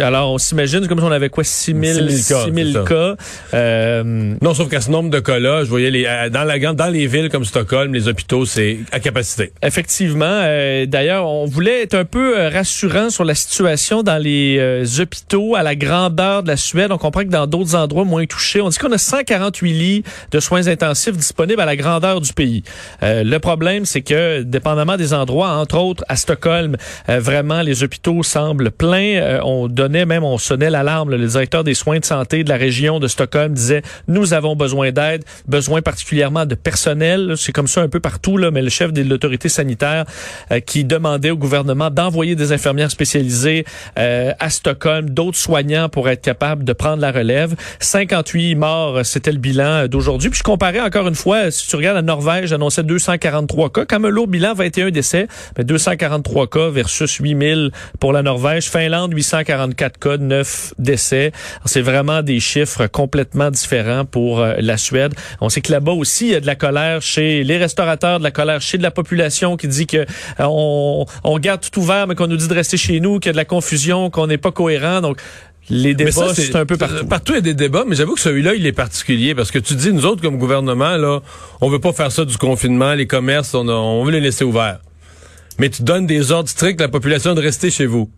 Alors, 0.00 0.32
on 0.32 0.38
s'imagine 0.38 0.86
comme 0.88 0.98
si 0.98 1.04
on 1.04 1.12
avait 1.12 1.28
quoi? 1.28 1.44
6000 1.44 2.72
000 2.72 2.84
cas. 2.84 3.16
Euh, 3.54 4.34
non, 4.40 4.54
sauf 4.54 4.68
qu'à 4.68 4.80
ce 4.80 4.90
nombre 4.90 5.10
de 5.10 5.20
cas-là, 5.20 5.64
je 5.64 5.68
voyais 5.68 5.90
les, 5.90 6.04
euh, 6.06 6.28
dans, 6.30 6.44
la, 6.44 6.58
dans 6.58 6.88
les 6.88 7.06
villes 7.06 7.28
comme 7.30 7.44
Stockholm, 7.44 7.94
les 7.94 8.08
hôpitaux, 8.08 8.44
c'est 8.44 8.78
à 8.92 9.00
capacité. 9.00 9.52
Effectivement. 9.62 10.42
D'ailleurs, 10.86 11.26
on 11.26 11.46
voulait 11.46 11.82
être 11.82 11.94
un 11.94 12.04
peu 12.04 12.48
rassurant 12.48 13.10
sur 13.10 13.24
la 13.24 13.34
situation 13.34 14.02
dans 14.02 14.18
les 14.18 15.00
hôpitaux 15.00 15.54
à 15.54 15.62
la 15.62 15.76
grandeur 15.76 16.42
de 16.42 16.48
la 16.48 16.56
Suède. 16.56 16.90
On 16.90 16.98
comprend 16.98 17.22
que 17.22 17.28
dans 17.28 17.46
d'autres 17.46 17.74
endroits 17.74 18.04
moins 18.04 18.26
touchés, 18.26 18.60
on 18.60 18.68
dit 18.68 18.78
qu'on 18.78 18.92
a 18.92 18.98
148 18.98 19.72
lits 19.72 20.02
de 20.30 20.40
soins 20.40 20.66
intensifs 20.66 21.16
disponibles 21.16 21.60
à 21.60 21.66
la 21.66 21.76
grandeur 21.76 22.20
du 22.20 22.32
pays. 22.32 22.62
le 23.02 23.38
problème, 23.38 23.75
c'est 23.84 24.02
que, 24.02 24.42
dépendamment 24.42 24.96
des 24.96 25.12
endroits, 25.12 25.50
entre 25.50 25.78
autres 25.78 26.04
à 26.08 26.16
Stockholm, 26.16 26.76
euh, 27.08 27.20
vraiment, 27.20 27.62
les 27.62 27.82
hôpitaux 27.82 28.22
semblent 28.22 28.70
pleins. 28.70 29.16
Euh, 29.16 29.40
on 29.42 29.68
donnait 29.68 30.06
même, 30.06 30.24
on 30.24 30.38
sonnait 30.38 30.70
l'alarme. 30.70 31.10
Le 31.10 31.26
directeur 31.26 31.64
des 31.64 31.74
soins 31.74 31.98
de 31.98 32.04
santé 32.04 32.44
de 32.44 32.48
la 32.48 32.56
région 32.56 32.98
de 33.00 33.08
Stockholm 33.08 33.52
disait, 33.52 33.82
nous 34.08 34.34
avons 34.34 34.56
besoin 34.56 34.92
d'aide, 34.92 35.24
besoin 35.46 35.82
particulièrement 35.82 36.46
de 36.46 36.54
personnel. 36.54 37.34
C'est 37.36 37.52
comme 37.52 37.66
ça 37.66 37.82
un 37.82 37.88
peu 37.88 38.00
partout, 38.00 38.38
là, 38.38 38.50
mais 38.50 38.62
le 38.62 38.70
chef 38.70 38.92
de 38.92 39.02
l'autorité 39.02 39.48
sanitaire 39.48 40.04
euh, 40.52 40.60
qui 40.60 40.84
demandait 40.84 41.30
au 41.30 41.36
gouvernement 41.36 41.90
d'envoyer 41.90 42.34
des 42.36 42.52
infirmières 42.52 42.90
spécialisées 42.90 43.64
à 43.96 44.50
Stockholm, 44.50 45.10
d'autres 45.10 45.38
soignants 45.38 45.88
pour 45.88 46.08
être 46.08 46.22
capables 46.22 46.64
de 46.64 46.72
prendre 46.72 47.00
la 47.00 47.12
relève. 47.12 47.54
58 47.80 48.54
morts, 48.54 49.04
c'était 49.04 49.32
le 49.32 49.38
bilan 49.38 49.86
d'aujourd'hui. 49.88 50.30
Puis 50.30 50.38
je 50.38 50.44
comparais 50.44 50.80
encore 50.80 51.08
une 51.08 51.14
fois, 51.14 51.50
si 51.50 51.66
tu 51.66 51.76
regardes 51.76 51.96
la 51.96 52.02
Norvège, 52.02 52.52
annonçait 52.52 52.82
243 52.82 53.65
cas. 53.68 53.84
Comme 53.84 54.04
un 54.04 54.10
lourd 54.10 54.28
bilan, 54.28 54.54
21 54.54 54.90
décès, 54.90 55.28
mais 55.56 55.64
243 55.64 56.46
cas 56.48 56.68
versus 56.68 57.12
8000 57.16 57.70
pour 58.00 58.12
la 58.12 58.22
Norvège. 58.22 58.68
Finlande, 58.68 59.12
844 59.14 59.98
cas, 59.98 60.16
9 60.16 60.74
décès. 60.78 61.32
C'est 61.64 61.80
vraiment 61.80 62.22
des 62.22 62.40
chiffres 62.40 62.86
complètement 62.86 63.50
différents 63.50 64.04
pour 64.04 64.40
euh, 64.40 64.54
la 64.58 64.76
Suède. 64.76 65.14
On 65.40 65.48
sait 65.48 65.60
que 65.60 65.72
là-bas 65.72 65.92
aussi, 65.92 66.26
il 66.26 66.32
y 66.32 66.34
a 66.34 66.40
de 66.40 66.46
la 66.46 66.54
colère 66.54 67.02
chez 67.02 67.44
les 67.44 67.58
restaurateurs, 67.58 68.18
de 68.18 68.24
la 68.24 68.30
colère 68.30 68.60
chez 68.60 68.78
de 68.78 68.82
la 68.82 68.90
population 68.90 69.56
qui 69.56 69.68
dit 69.68 69.86
que 69.86 69.98
euh, 69.98 70.04
on, 70.40 71.06
on 71.24 71.38
garde 71.38 71.60
tout 71.60 71.80
ouvert, 71.80 72.06
mais 72.06 72.14
qu'on 72.14 72.26
nous 72.26 72.36
dit 72.36 72.48
de 72.48 72.54
rester 72.54 72.76
chez 72.76 73.00
nous, 73.00 73.18
qu'il 73.18 73.28
y 73.28 73.30
a 73.30 73.32
de 73.32 73.36
la 73.36 73.44
confusion, 73.44 74.10
qu'on 74.10 74.26
n'est 74.26 74.38
pas 74.38 74.52
cohérent. 74.52 75.00
Donc, 75.00 75.20
les 75.68 75.94
débats, 75.94 76.34
c'est 76.34 76.54
un 76.54 76.66
peu 76.66 76.76
partout. 76.76 77.06
Partout, 77.06 77.32
il 77.32 77.36
y 77.36 77.38
a 77.38 77.42
des 77.42 77.54
débats, 77.54 77.84
mais 77.86 77.96
j'avoue 77.96 78.14
que 78.14 78.20
celui-là, 78.20 78.54
il 78.54 78.66
est 78.66 78.72
particulier 78.72 79.34
parce 79.34 79.50
que 79.50 79.58
tu 79.58 79.74
dis, 79.74 79.92
nous 79.92 80.06
autres, 80.06 80.22
comme 80.22 80.38
gouvernement, 80.38 80.96
là, 80.96 81.20
on 81.60 81.68
veut 81.68 81.80
pas 81.80 81.92
faire 81.92 82.12
ça 82.12 82.24
du 82.24 82.36
confinement, 82.36 82.94
les 82.94 83.06
commerces, 83.06 83.54
on, 83.54 83.68
on 83.68 84.04
veut 84.04 84.12
les 84.12 84.20
laisser 84.20 84.44
ouverts. 84.44 84.80
Mais 85.58 85.70
tu 85.70 85.82
donnes 85.82 86.06
des 86.06 86.32
ordres 86.32 86.48
stricts 86.48 86.80
à 86.80 86.84
la 86.84 86.90
population 86.90 87.34
de 87.34 87.40
rester 87.40 87.70
chez 87.70 87.86
vous. 87.86 88.10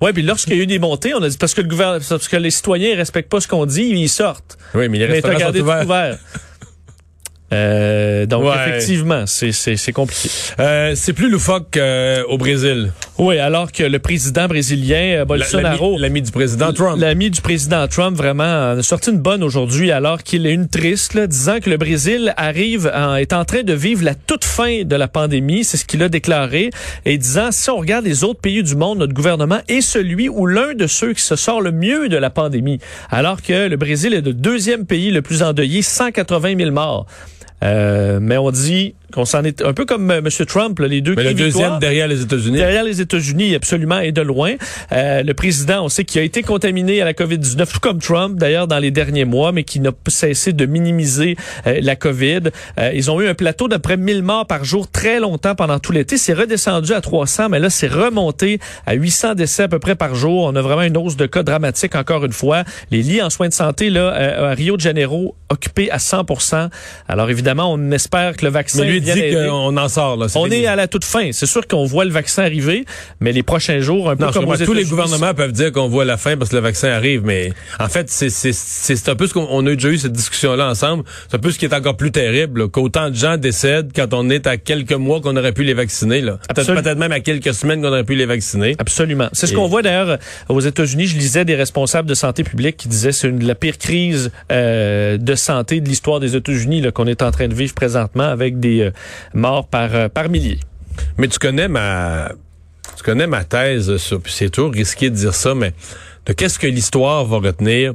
Oui, 0.00 0.12
puis 0.12 0.22
lorsqu'il 0.22 0.56
y 0.56 0.60
a 0.60 0.62
eu 0.62 0.66
des 0.66 0.78
montées, 0.78 1.14
on 1.14 1.22
a 1.22 1.28
dit 1.28 1.36
parce 1.36 1.52
que 1.52 1.60
le 1.60 1.68
gouvernement, 1.68 2.04
parce 2.08 2.28
que 2.28 2.36
les 2.36 2.50
citoyens 2.50 2.96
respectent 2.96 3.30
pas 3.30 3.40
ce 3.40 3.48
qu'on 3.48 3.66
dit, 3.66 3.82
ils 3.82 4.08
sortent. 4.08 4.56
Oui, 4.74 4.88
mais 4.88 4.98
les 4.98 5.06
restaurants 5.06 5.52
sont 5.52 5.84
ouverts. 5.84 6.18
Euh, 7.52 8.26
donc 8.26 8.44
effectivement, 8.54 9.24
c'est 9.26 9.92
compliqué. 9.92 10.30
Euh, 10.60 10.92
c'est 10.94 11.12
plus 11.12 11.28
loufoque 11.28 11.76
euh, 11.76 12.22
au 12.28 12.38
Brésil. 12.38 12.92
Oui, 13.18 13.38
alors 13.38 13.72
que 13.72 13.82
le 13.82 13.98
président 13.98 14.46
brésilien 14.46 15.20
euh, 15.20 15.24
Bolsonaro, 15.24 15.98
l'ami 15.98 16.22
du 16.22 16.30
président 16.30 16.72
Trump, 16.72 17.00
l'ami 17.00 17.30
du 17.30 17.40
président 17.40 17.86
Trump, 17.88 18.16
vraiment 18.16 18.70
a 18.70 18.82
sorti 18.82 19.10
une 19.10 19.18
bonne 19.18 19.42
aujourd'hui, 19.42 19.90
alors 19.90 20.22
qu'il 20.22 20.46
est 20.46 20.52
une 20.52 20.68
triste, 20.68 21.14
là, 21.14 21.26
disant 21.26 21.58
que 21.60 21.68
le 21.68 21.76
Brésil 21.76 22.34
arrive, 22.36 22.90
en, 22.94 23.16
est 23.16 23.32
en 23.32 23.44
train 23.44 23.62
de 23.62 23.72
vivre 23.72 24.04
la 24.04 24.14
toute 24.14 24.44
fin 24.44 24.84
de 24.84 24.96
la 24.96 25.08
pandémie. 25.08 25.64
C'est 25.64 25.76
ce 25.76 25.84
qu'il 25.84 26.02
a 26.02 26.08
déclaré, 26.08 26.70
et 27.04 27.18
disant 27.18 27.50
si 27.50 27.68
on 27.68 27.78
regarde 27.78 28.04
les 28.04 28.22
autres 28.22 28.40
pays 28.40 28.62
du 28.62 28.76
monde, 28.76 28.98
notre 28.98 29.14
gouvernement 29.14 29.60
est 29.68 29.80
celui 29.80 30.28
ou 30.28 30.46
l'un 30.46 30.74
de 30.74 30.86
ceux 30.86 31.12
qui 31.12 31.22
se 31.22 31.36
sort 31.36 31.60
le 31.60 31.72
mieux 31.72 32.08
de 32.08 32.16
la 32.16 32.30
pandémie, 32.30 32.78
alors 33.10 33.42
que 33.42 33.68
le 33.68 33.76
Brésil 33.76 34.14
est 34.14 34.20
le 34.20 34.32
deuxième 34.32 34.86
pays 34.86 35.10
le 35.10 35.20
plus 35.20 35.42
endeuillé, 35.42 35.82
180 35.82 36.56
000 36.56 36.70
morts. 36.70 37.06
Euh, 37.62 38.20
mais 38.20 38.38
on 38.38 38.50
dit 38.50 38.94
qu'on 39.10 39.24
s'en 39.24 39.44
est 39.44 39.62
un 39.62 39.72
peu 39.72 39.84
comme 39.84 40.10
euh, 40.10 40.18
M. 40.18 40.46
Trump, 40.46 40.78
les 40.80 41.00
deux. 41.00 41.14
Mais 41.14 41.24
le 41.24 41.34
deuxième 41.34 41.78
derrière 41.78 42.08
les 42.08 42.22
États-Unis. 42.22 42.56
Derrière 42.58 42.84
les 42.84 43.00
États-Unis, 43.00 43.54
absolument, 43.54 44.00
et 44.00 44.12
de 44.12 44.22
loin. 44.22 44.54
Euh, 44.92 45.22
le 45.22 45.34
président, 45.34 45.84
on 45.84 45.88
sait 45.88 46.04
qu'il 46.04 46.20
a 46.20 46.24
été 46.24 46.42
contaminé 46.42 47.00
à 47.00 47.04
la 47.04 47.12
COVID-19, 47.12 47.72
tout 47.72 47.80
comme 47.80 47.98
Trump, 47.98 48.38
d'ailleurs, 48.38 48.68
dans 48.68 48.78
les 48.78 48.90
derniers 48.90 49.24
mois, 49.24 49.52
mais 49.52 49.64
qui 49.64 49.80
n'a 49.80 49.92
pas 49.92 50.10
cessé 50.10 50.52
de 50.52 50.66
minimiser 50.66 51.36
euh, 51.66 51.78
la 51.82 51.96
COVID. 51.96 52.50
Euh, 52.78 52.92
ils 52.94 53.10
ont 53.10 53.20
eu 53.20 53.28
un 53.28 53.34
plateau 53.34 53.68
d'après 53.68 53.96
1000 53.96 54.22
morts 54.22 54.46
par 54.46 54.64
jour 54.64 54.90
très 54.90 55.20
longtemps 55.20 55.54
pendant 55.54 55.78
tout 55.78 55.92
l'été. 55.92 56.16
C'est 56.16 56.34
redescendu 56.34 56.92
à 56.92 57.00
300, 57.00 57.48
mais 57.48 57.58
là, 57.58 57.70
c'est 57.70 57.88
remonté 57.88 58.60
à 58.86 58.94
800 58.94 59.34
décès 59.34 59.64
à 59.64 59.68
peu 59.68 59.78
près 59.78 59.96
par 59.96 60.14
jour. 60.14 60.44
On 60.44 60.54
a 60.54 60.62
vraiment 60.62 60.82
une 60.82 60.96
hausse 60.96 61.16
de 61.16 61.26
cas 61.26 61.42
dramatique, 61.42 61.94
encore 61.94 62.24
une 62.24 62.32
fois. 62.32 62.64
Les 62.90 63.02
lits 63.02 63.22
en 63.22 63.30
soins 63.30 63.48
de 63.48 63.54
santé, 63.54 63.90
là, 63.90 64.10
à 64.10 64.54
Rio 64.54 64.76
de 64.76 64.80
Janeiro, 64.80 65.34
occupés 65.48 65.90
à 65.90 65.98
100% 65.98 66.68
Alors, 67.08 67.30
évidemment, 67.30 67.72
on 67.72 67.90
espère 67.90 68.36
que 68.36 68.44
le 68.44 68.50
vaccin. 68.50 68.84
Mais 69.06 69.14
lui 69.14 69.30
dit 69.30 69.36
qu'on 69.36 69.76
en 69.76 69.88
sort. 69.88 70.16
Là, 70.16 70.26
on 70.34 70.50
est 70.50 70.66
à 70.66 70.76
la 70.76 70.88
toute 70.88 71.04
fin. 71.04 71.30
C'est 71.32 71.46
sûr 71.46 71.66
qu'on 71.66 71.84
voit 71.84 72.04
le 72.04 72.10
vaccin 72.10 72.42
arriver, 72.42 72.84
mais 73.20 73.32
les 73.32 73.42
prochains 73.42 73.80
jours, 73.80 74.10
un 74.10 74.16
peu 74.16 74.26
comme 74.30 74.56
tous 74.56 74.72
les 74.72 74.84
gouvernements 74.84 75.34
peuvent 75.34 75.52
dire 75.52 75.72
qu'on 75.72 75.88
voit 75.88 76.04
la 76.04 76.16
fin 76.16 76.36
parce 76.36 76.50
que 76.50 76.56
le 76.56 76.62
vaccin 76.62 76.88
arrive, 76.88 77.22
mais 77.24 77.52
en 77.78 77.88
fait, 77.88 78.08
c'est 78.10 79.08
un 79.08 79.16
peu 79.16 79.26
ce 79.26 79.34
qu'on 79.34 79.66
a 79.66 79.74
déjà 79.74 79.88
eu 79.88 79.98
cette 79.98 80.12
discussion-là 80.12 80.68
ensemble. 80.68 81.04
C'est 81.28 81.36
un 81.36 81.40
peu 81.40 81.50
ce 81.50 81.58
qui 81.58 81.64
est 81.64 81.74
encore 81.74 81.96
plus 81.96 82.12
terrible, 82.12 82.68
qu'autant 82.68 83.10
de 83.10 83.14
gens 83.14 83.36
décèdent 83.36 83.90
quand 83.94 84.12
on 84.12 84.28
est 84.30 84.46
à 84.46 84.56
quelques 84.56 84.92
mois 84.92 85.20
qu'on 85.20 85.36
aurait 85.36 85.52
pu 85.52 85.64
les 85.64 85.74
vacciner. 85.74 86.22
Peut-être 86.22 86.74
peut 86.74 86.94
même 86.94 87.12
à 87.12 87.20
quelques 87.20 87.54
semaines 87.54 87.82
qu'on 87.82 87.88
aurait 87.88 88.04
pu 88.04 88.14
les 88.14 88.26
vacciner. 88.26 88.76
Absolument. 88.78 89.28
C'est 89.32 89.46
ce 89.46 89.54
qu'on 89.54 89.66
voit 89.66 89.82
d'ailleurs 89.82 90.18
aux 90.48 90.60
États-Unis. 90.60 91.06
Je 91.06 91.16
lisais 91.16 91.44
des 91.44 91.54
responsables 91.54 92.08
de 92.08 92.14
santé 92.14 92.44
publique 92.44 92.76
qui 92.76 92.88
disaient 92.88 93.12
c'est 93.12 93.28
une 93.28 93.44
la 93.44 93.54
pire 93.54 93.78
crise 93.78 94.30
euh, 94.52 95.16
de 95.16 95.34
santé 95.34 95.80
de 95.80 95.88
l'histoire 95.88 96.20
des 96.20 96.36
États-Unis 96.36 96.84
qu'on 96.94 97.06
est 97.06 97.22
en 97.22 97.30
train 97.30 97.48
de 97.48 97.54
vivre 97.54 97.74
présentement 97.74 98.24
avec 98.24 98.60
des 98.60 98.80
euh, 98.80 98.89
morts 99.34 99.68
par, 99.68 99.94
euh, 99.94 100.08
par 100.08 100.28
milliers. 100.28 100.60
Mais 101.18 101.28
tu 101.28 101.38
connais 101.38 101.68
ma 101.68 102.32
tu 102.96 103.04
connais 103.04 103.26
ma 103.26 103.44
thèse 103.44 103.96
sur, 103.96 104.20
c'est 104.26 104.50
toujours 104.50 104.72
risqué 104.72 105.08
de 105.08 105.14
dire 105.14 105.34
ça, 105.34 105.54
mais 105.54 105.72
de 106.26 106.32
qu'est-ce 106.32 106.58
que 106.58 106.66
l'histoire 106.66 107.24
va 107.24 107.38
retenir 107.38 107.94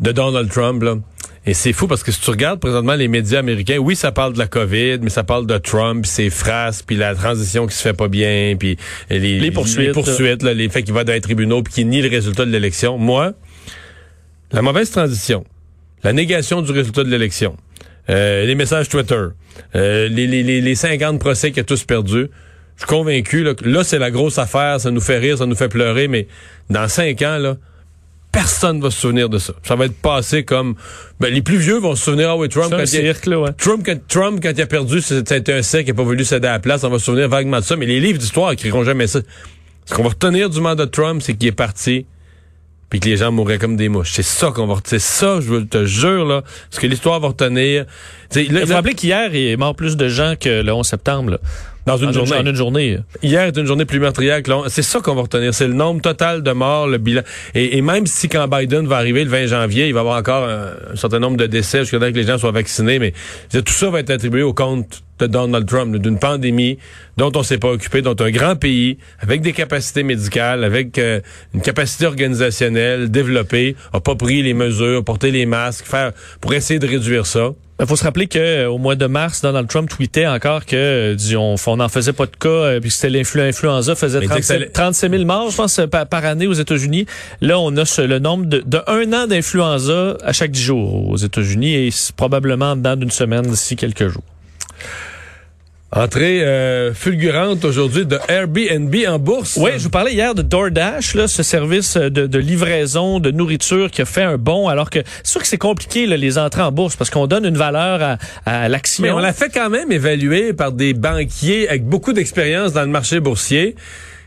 de 0.00 0.12
Donald 0.12 0.50
Trump, 0.50 0.82
là? 0.82 0.96
Et 1.44 1.54
c'est 1.54 1.72
fou 1.72 1.88
parce 1.88 2.04
que 2.04 2.12
si 2.12 2.20
tu 2.20 2.30
regardes 2.30 2.60
présentement 2.60 2.94
les 2.94 3.08
médias 3.08 3.40
américains, 3.40 3.78
oui, 3.78 3.96
ça 3.96 4.12
parle 4.12 4.34
de 4.34 4.38
la 4.38 4.46
COVID, 4.46 4.98
mais 5.02 5.10
ça 5.10 5.24
parle 5.24 5.46
de 5.46 5.58
Trump, 5.58 6.06
ses 6.06 6.30
phrases, 6.30 6.82
puis 6.82 6.94
la 6.94 7.16
transition 7.16 7.66
qui 7.66 7.74
se 7.74 7.82
fait 7.82 7.94
pas 7.94 8.06
bien, 8.06 8.54
puis 8.56 8.76
les, 9.10 9.50
poursuites, 9.50 9.88
les, 9.88 9.92
poursuites 9.92 10.42
là, 10.44 10.54
les 10.54 10.68
faits 10.68 10.84
qu'il 10.84 10.94
va 10.94 11.02
dans 11.02 11.12
les 11.12 11.20
tribunaux, 11.20 11.62
puis 11.64 11.74
qui 11.74 11.84
nie 11.84 12.00
le 12.00 12.08
résultat 12.08 12.44
de 12.44 12.50
l'élection. 12.50 12.96
Moi, 12.96 13.32
la 14.52 14.62
mauvaise 14.62 14.90
transition, 14.90 15.44
la 16.04 16.12
négation 16.12 16.62
du 16.62 16.70
résultat 16.70 17.02
de 17.02 17.08
l'élection, 17.08 17.56
euh, 18.10 18.44
les 18.44 18.54
messages 18.54 18.88
Twitter, 18.88 19.26
euh, 19.74 20.08
les, 20.08 20.26
les, 20.26 20.60
les 20.60 20.74
50 20.74 21.18
procès 21.18 21.50
qu'il 21.50 21.60
a 21.60 21.64
tous 21.64 21.84
perdus, 21.84 22.28
je 22.76 22.80
suis 22.80 22.86
convaincu 22.86 23.42
là, 23.42 23.54
que 23.54 23.68
là, 23.68 23.84
c'est 23.84 23.98
la 23.98 24.10
grosse 24.10 24.38
affaire, 24.38 24.80
ça 24.80 24.90
nous 24.90 25.00
fait 25.00 25.18
rire, 25.18 25.38
ça 25.38 25.46
nous 25.46 25.54
fait 25.54 25.68
pleurer, 25.68 26.08
mais 26.08 26.26
dans 26.70 26.88
cinq 26.88 27.22
ans, 27.22 27.38
là, 27.38 27.56
personne 28.32 28.80
va 28.80 28.90
se 28.90 28.98
souvenir 28.98 29.28
de 29.28 29.38
ça. 29.38 29.52
Ça 29.62 29.76
va 29.76 29.84
être 29.84 29.94
passé 29.94 30.42
comme 30.42 30.74
ben, 31.20 31.32
les 31.32 31.42
plus 31.42 31.58
vieux 31.58 31.78
vont 31.78 31.94
se 31.94 32.04
souvenir 32.04 32.30
ah 32.30 32.36
oui 32.36 32.48
Trump 32.48 32.70
quand 32.70 32.82
il 32.82 33.54
Trump 33.58 33.82
quand 33.84 34.08
Trump 34.08 34.40
quand 34.42 34.52
il 34.56 34.62
a 34.62 34.66
perdu 34.66 35.02
c'était 35.02 35.52
un 35.52 35.60
sec 35.60 35.84
qui 35.84 35.90
a 35.90 35.94
pas 35.94 36.02
voulu 36.02 36.24
céder 36.24 36.48
à 36.48 36.52
la 36.52 36.58
place, 36.58 36.82
on 36.82 36.88
va 36.88 36.98
se 36.98 37.04
souvenir 37.04 37.28
vaguement 37.28 37.58
de 37.58 37.64
ça 37.64 37.76
mais 37.76 37.84
les 37.84 38.00
livres 38.00 38.18
d'histoire 38.18 38.50
écriront 38.50 38.84
jamais 38.84 39.06
ça. 39.06 39.20
Ce 39.84 39.94
qu'on 39.94 40.02
va 40.02 40.08
retenir 40.08 40.48
du 40.48 40.60
mandat 40.60 40.86
de 40.86 40.90
Trump, 40.90 41.20
c'est 41.22 41.34
qu'il 41.34 41.48
est 41.48 41.52
parti 41.52 42.06
puis 42.92 43.00
que 43.00 43.08
les 43.08 43.16
gens 43.16 43.32
mourraient 43.32 43.56
comme 43.56 43.74
des 43.74 43.88
mouches. 43.88 44.12
C'est 44.12 44.22
ça 44.22 44.50
qu'on 44.50 44.66
va 44.66 44.76
c'est 44.84 44.98
ça, 44.98 45.40
je 45.40 45.62
te 45.62 45.86
jure 45.86 46.26
là, 46.26 46.42
ce 46.68 46.78
que 46.78 46.86
l'histoire 46.86 47.20
va 47.20 47.28
retenir. 47.28 47.86
il 48.36 48.66
faut 48.66 48.74
rappeler 48.74 48.92
qu'hier 48.92 49.34
il 49.34 49.48
est 49.48 49.56
mort 49.56 49.74
plus 49.74 49.96
de 49.96 50.08
gens 50.08 50.34
que 50.38 50.60
le 50.60 50.74
11 50.74 50.86
septembre. 50.86 51.30
Là. 51.30 51.38
Dans 51.84 51.96
une, 51.96 52.12
journée. 52.12 52.48
une 52.48 52.54
journée. 52.54 52.98
Hier 53.22 53.42
est 53.42 53.56
une 53.56 53.66
journée 53.66 53.84
plus 53.84 53.98
meurtrière 53.98 54.40
que 54.42 54.50
l'on. 54.50 54.64
C'est 54.68 54.82
ça 54.82 55.00
qu'on 55.00 55.16
va 55.16 55.22
retenir. 55.22 55.52
C'est 55.52 55.66
le 55.66 55.74
nombre 55.74 56.00
total 56.00 56.42
de 56.42 56.52
morts, 56.52 56.86
le 56.86 56.98
bilan. 56.98 57.22
Et, 57.54 57.82
même 57.82 58.06
si 58.06 58.28
quand 58.28 58.46
Biden 58.46 58.86
va 58.86 58.96
arriver 58.98 59.24
le 59.24 59.30
20 59.30 59.46
janvier, 59.46 59.88
il 59.88 59.92
va 59.92 59.98
y 59.98 60.00
avoir 60.00 60.18
encore 60.18 60.48
un, 60.48 60.96
certain 60.96 61.18
nombre 61.18 61.36
de 61.36 61.46
décès 61.46 61.80
jusqu'à 61.80 61.98
ce 61.98 62.04
que 62.04 62.16
les 62.16 62.22
gens 62.22 62.38
soient 62.38 62.52
vaccinés, 62.52 63.00
mais 63.00 63.12
tout 63.50 63.72
ça 63.72 63.90
va 63.90 63.98
être 64.00 64.10
attribué 64.10 64.42
au 64.42 64.54
compte 64.54 65.02
de 65.18 65.26
Donald 65.26 65.66
Trump, 65.66 65.96
d'une 65.96 66.18
pandémie 66.18 66.78
dont 67.16 67.32
on 67.34 67.42
s'est 67.42 67.58
pas 67.58 67.70
occupé, 67.70 68.02
dont 68.02 68.16
un 68.18 68.30
grand 68.30 68.56
pays, 68.56 68.98
avec 69.20 69.40
des 69.40 69.52
capacités 69.52 70.02
médicales, 70.02 70.64
avec 70.64 70.98
euh, 70.98 71.20
une 71.54 71.60
capacité 71.60 72.06
organisationnelle 72.06 73.10
développée, 73.10 73.76
a 73.92 74.00
pas 74.00 74.14
pris 74.14 74.42
les 74.42 74.54
mesures, 74.54 75.04
porté 75.04 75.30
les 75.30 75.46
masques, 75.46 75.86
faire 75.86 76.12
pour 76.40 76.54
essayer 76.54 76.80
de 76.80 76.86
réduire 76.86 77.26
ça. 77.26 77.50
Il 77.82 77.88
faut 77.88 77.96
se 77.96 78.04
rappeler 78.04 78.28
que 78.28 78.38
euh, 78.38 78.70
au 78.70 78.78
mois 78.78 78.94
de 78.94 79.06
mars, 79.06 79.42
Donald 79.42 79.66
Trump 79.66 79.90
tweetait 79.90 80.28
encore 80.28 80.64
que 80.66 81.16
euh, 81.16 81.56
on 81.66 81.76
n'en 81.76 81.88
faisait 81.88 82.12
pas 82.12 82.26
de 82.26 82.36
cas, 82.36 82.48
euh, 82.48 82.80
puis 82.80 82.92
c'était 82.92 83.10
l'influenza 83.10 83.96
faisait 83.96 84.20
37, 84.72 85.10
000 85.10 85.24
morts, 85.24 85.50
je 85.50 85.56
pense, 85.56 85.80
par, 85.90 86.24
année 86.24 86.46
aux 86.46 86.52
États-Unis. 86.52 87.06
Là, 87.40 87.58
on 87.58 87.76
a 87.76 88.06
le 88.06 88.18
nombre 88.20 88.46
de, 88.46 88.62
de 88.64 88.80
un 88.86 89.12
an 89.12 89.26
d'influenza 89.26 90.16
à 90.22 90.32
chaque 90.32 90.52
dix 90.52 90.62
jours 90.62 91.10
aux 91.10 91.16
États-Unis 91.16 91.74
et 91.74 91.90
probablement 92.16 92.76
dans 92.76 92.96
d'une 92.96 93.10
semaine 93.10 93.42
d'ici 93.42 93.74
quelques 93.74 94.06
jours. 94.06 94.22
Entrée 95.94 96.42
euh, 96.42 96.94
fulgurante 96.94 97.66
aujourd'hui 97.66 98.06
de 98.06 98.18
Airbnb 98.26 98.94
en 99.06 99.18
bourse. 99.18 99.58
Oui, 99.60 99.72
je 99.76 99.82
vous 99.82 99.90
parlais 99.90 100.14
hier 100.14 100.34
de 100.34 100.40
DoorDash, 100.40 101.14
là, 101.14 101.28
ce 101.28 101.42
service 101.42 101.98
de, 101.98 102.26
de 102.26 102.38
livraison 102.38 103.20
de 103.20 103.30
nourriture 103.30 103.90
qui 103.90 104.00
a 104.00 104.06
fait 104.06 104.22
un 104.22 104.38
bond, 104.38 104.68
alors 104.68 104.88
que 104.88 105.00
c'est 105.22 105.32
sûr 105.32 105.42
que 105.42 105.46
c'est 105.46 105.58
compliqué 105.58 106.06
là, 106.06 106.16
les 106.16 106.38
entrées 106.38 106.62
en 106.62 106.72
bourse 106.72 106.96
parce 106.96 107.10
qu'on 107.10 107.26
donne 107.26 107.44
une 107.44 107.58
valeur 107.58 108.00
à, 108.02 108.18
à 108.46 108.70
l'action. 108.70 109.02
Mais 109.02 109.10
on 109.10 109.18
l'a 109.18 109.34
fait 109.34 109.50
quand 109.52 109.68
même 109.68 109.92
évaluer 109.92 110.54
par 110.54 110.72
des 110.72 110.94
banquiers 110.94 111.68
avec 111.68 111.84
beaucoup 111.84 112.14
d'expérience 112.14 112.72
dans 112.72 112.82
le 112.82 112.88
marché 112.88 113.20
boursier. 113.20 113.76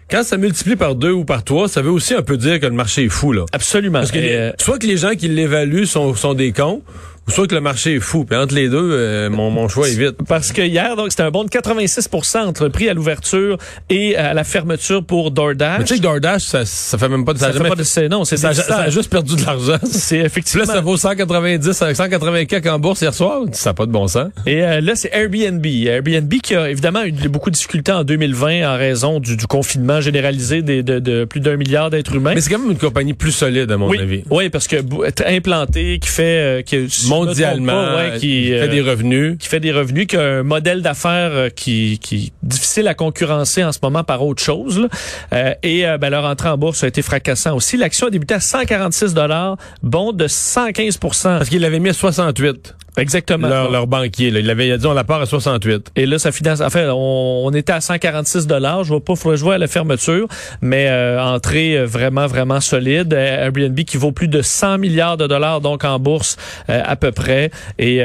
Quand 0.07 0.21
ça 0.21 0.37
multiplie 0.37 0.75
par 0.75 0.93
deux 0.93 1.13
ou 1.13 1.25
par 1.25 1.43
trois, 1.43 1.67
ça 1.67 1.81
veut 1.81 1.89
aussi 1.89 2.13
un 2.13 2.21
peu 2.21 2.37
dire 2.37 2.59
que 2.59 2.67
le 2.67 2.73
marché 2.73 3.05
est 3.05 3.09
fou, 3.09 3.31
là. 3.31 3.45
Absolument. 3.53 4.01
Parce 4.01 4.11
que 4.11 4.19
euh, 4.19 4.51
soit 4.61 4.77
que 4.77 4.85
les 4.85 4.97
gens 4.97 5.15
qui 5.15 5.29
l'évaluent 5.29 5.87
sont, 5.87 6.13
sont 6.13 6.35
des 6.35 6.51
cons, 6.51 6.83
ou 7.27 7.31
soit 7.31 7.47
que 7.47 7.55
le 7.55 7.61
marché 7.61 7.95
est 7.95 7.99
fou. 7.99 8.25
Puis 8.25 8.37
entre 8.37 8.53
les 8.53 8.69
deux, 8.69 8.91
euh, 8.91 9.29
mon, 9.29 9.49
mon, 9.49 9.67
choix 9.67 9.89
est 9.89 9.97
vite. 9.97 10.17
Parce 10.27 10.51
que 10.51 10.61
hier, 10.61 10.95
donc, 10.95 11.11
c'était 11.11 11.23
un 11.23 11.31
bond 11.31 11.43
de 11.43 11.49
86% 11.49 12.45
entre 12.45 12.65
le 12.65 12.69
prix 12.69 12.87
à 12.89 12.93
l'ouverture 12.93 13.57
et 13.89 14.15
à 14.15 14.33
la 14.33 14.43
fermeture 14.43 15.03
pour 15.03 15.31
DoorDash. 15.31 15.79
Mais 15.79 15.85
tu 15.85 15.93
sais 15.93 15.99
que 15.99 16.03
DoorDash, 16.03 16.43
ça, 16.43 16.65
ça 16.65 16.97
fait 16.97 17.09
même 17.09 17.25
pas 17.25 17.33
de... 17.33 17.39
Ça, 17.39 17.51
ça 17.51 17.53
fait 17.53 17.69
pas 17.69 17.75
de... 17.75 18.07
Non, 18.07 18.25
c'est 18.25 18.37
ça, 18.37 18.53
ça, 18.53 18.77
a 18.77 18.89
juste 18.89 19.09
perdu 19.09 19.35
de 19.35 19.45
l'argent. 19.45 19.77
C'est 19.83 20.19
effectivement... 20.19 20.65
Là, 20.65 20.73
ça 20.73 20.81
vaut 20.81 20.97
190, 20.97 21.71
184 21.71 22.67
en 22.67 22.79
bourse 22.79 23.01
hier 23.01 23.13
soir. 23.13 23.41
Ça 23.53 23.71
n'a 23.71 23.73
pas 23.73 23.85
de 23.85 23.91
bon 23.91 24.07
sens. 24.07 24.29
Et 24.45 24.63
euh, 24.63 24.81
là, 24.81 24.95
c'est 24.95 25.09
Airbnb. 25.13 25.65
Airbnb 25.65 26.33
qui 26.41 26.55
a 26.55 26.69
évidemment 26.69 27.03
eu 27.03 27.11
beaucoup 27.29 27.49
de 27.49 27.55
difficultés 27.55 27.91
en 27.91 28.03
2020 28.03 28.73
en 28.73 28.77
raison 28.77 29.19
du, 29.19 29.35
du 29.37 29.47
confinement 29.47 30.01
généralisé 30.01 30.61
des, 30.61 30.83
de, 30.83 30.99
de, 30.99 31.25
plus 31.25 31.39
d'un 31.39 31.57
milliard 31.57 31.89
d'êtres 31.89 32.15
humains. 32.15 32.33
Mais 32.35 32.41
c'est 32.41 32.49
quand 32.49 32.59
même 32.59 32.71
une 32.71 32.77
compagnie 32.77 33.13
plus 33.13 33.31
solide, 33.31 33.71
à 33.71 33.77
mon 33.77 33.91
avis. 33.91 34.23
Oui, 34.29 34.49
parce 34.49 34.67
que 34.67 34.77
implantée, 35.25 35.99
qui 35.99 36.09
fait... 36.09 36.59
Euh, 36.59 36.61
qui, 36.61 36.87
mondialement, 37.19 37.87
qui, 38.19 38.49
fait 38.49 38.67
des 38.67 38.81
euh, 38.81 38.91
revenus. 38.91 39.37
Qui 39.39 39.47
fait 39.47 39.59
des 39.59 39.71
revenus, 39.71 40.07
qui 40.07 40.17
a 40.17 40.39
un 40.39 40.43
modèle 40.43 40.81
d'affaires 40.81 41.31
euh, 41.31 41.49
qui, 41.49 41.99
qui 41.99 42.15
est 42.27 42.33
difficile 42.43 42.87
à 42.87 42.93
concurrencer 42.93 43.63
en 43.63 43.71
ce 43.71 43.79
moment 43.81 44.03
par 44.03 44.23
autre 44.23 44.43
chose. 44.43 44.87
Euh, 45.33 45.53
et 45.63 45.85
ben, 45.99 46.09
leur 46.09 46.25
entrée 46.25 46.49
en 46.49 46.57
bourse 46.57 46.83
a 46.83 46.87
été 46.87 47.01
fracassant 47.01 47.55
aussi. 47.55 47.77
L'action 47.77 48.07
a 48.07 48.09
débuté 48.09 48.35
à 48.35 48.39
146 48.39 49.13
dollars, 49.13 49.57
bon 49.83 50.11
de 50.11 50.27
115% 50.27 51.23
Parce 51.23 51.49
qu'il 51.49 51.61
l'avait 51.61 51.79
mis 51.79 51.89
à 51.89 51.93
68. 51.93 52.75
Exactement. 52.97 53.47
Leur, 53.47 53.71
leur 53.71 53.87
banquier, 53.87 54.31
là. 54.31 54.39
il 54.39 54.49
avait 54.49 54.77
dit 54.77 54.85
on 54.85 54.93
la 54.93 55.03
part 55.03 55.21
à 55.21 55.25
68. 55.25 55.91
Et 55.95 56.05
là, 56.05 56.19
ça 56.19 56.31
finance. 56.31 56.61
En 56.61 56.69
fait, 56.69 56.87
on, 56.89 57.51
était 57.53 57.73
à 57.73 57.81
146 57.81 58.47
dollars. 58.47 58.83
Je 58.83 58.89
vois 58.89 59.03
pas, 59.03 59.15
faudrait 59.15 59.37
jouer 59.37 59.55
à 59.55 59.57
la 59.57 59.67
fermeture, 59.67 60.27
mais 60.61 60.87
euh, 60.87 61.21
entrée 61.21 61.77
euh, 61.77 61.85
vraiment 61.85 62.27
vraiment 62.27 62.61
solide. 62.61 63.13
Euh, 63.13 63.45
Airbnb 63.45 63.79
qui 63.81 63.97
vaut 63.97 64.11
plus 64.11 64.27
de 64.27 64.41
100 64.41 64.77
milliards 64.77 65.17
de 65.17 65.27
dollars 65.27 65.61
donc 65.61 65.83
en 65.83 65.99
bourse 65.99 66.37
euh, 66.69 66.81
à 66.83 66.95
peu 66.95 67.11
près. 67.11 67.51
Et 67.77 67.97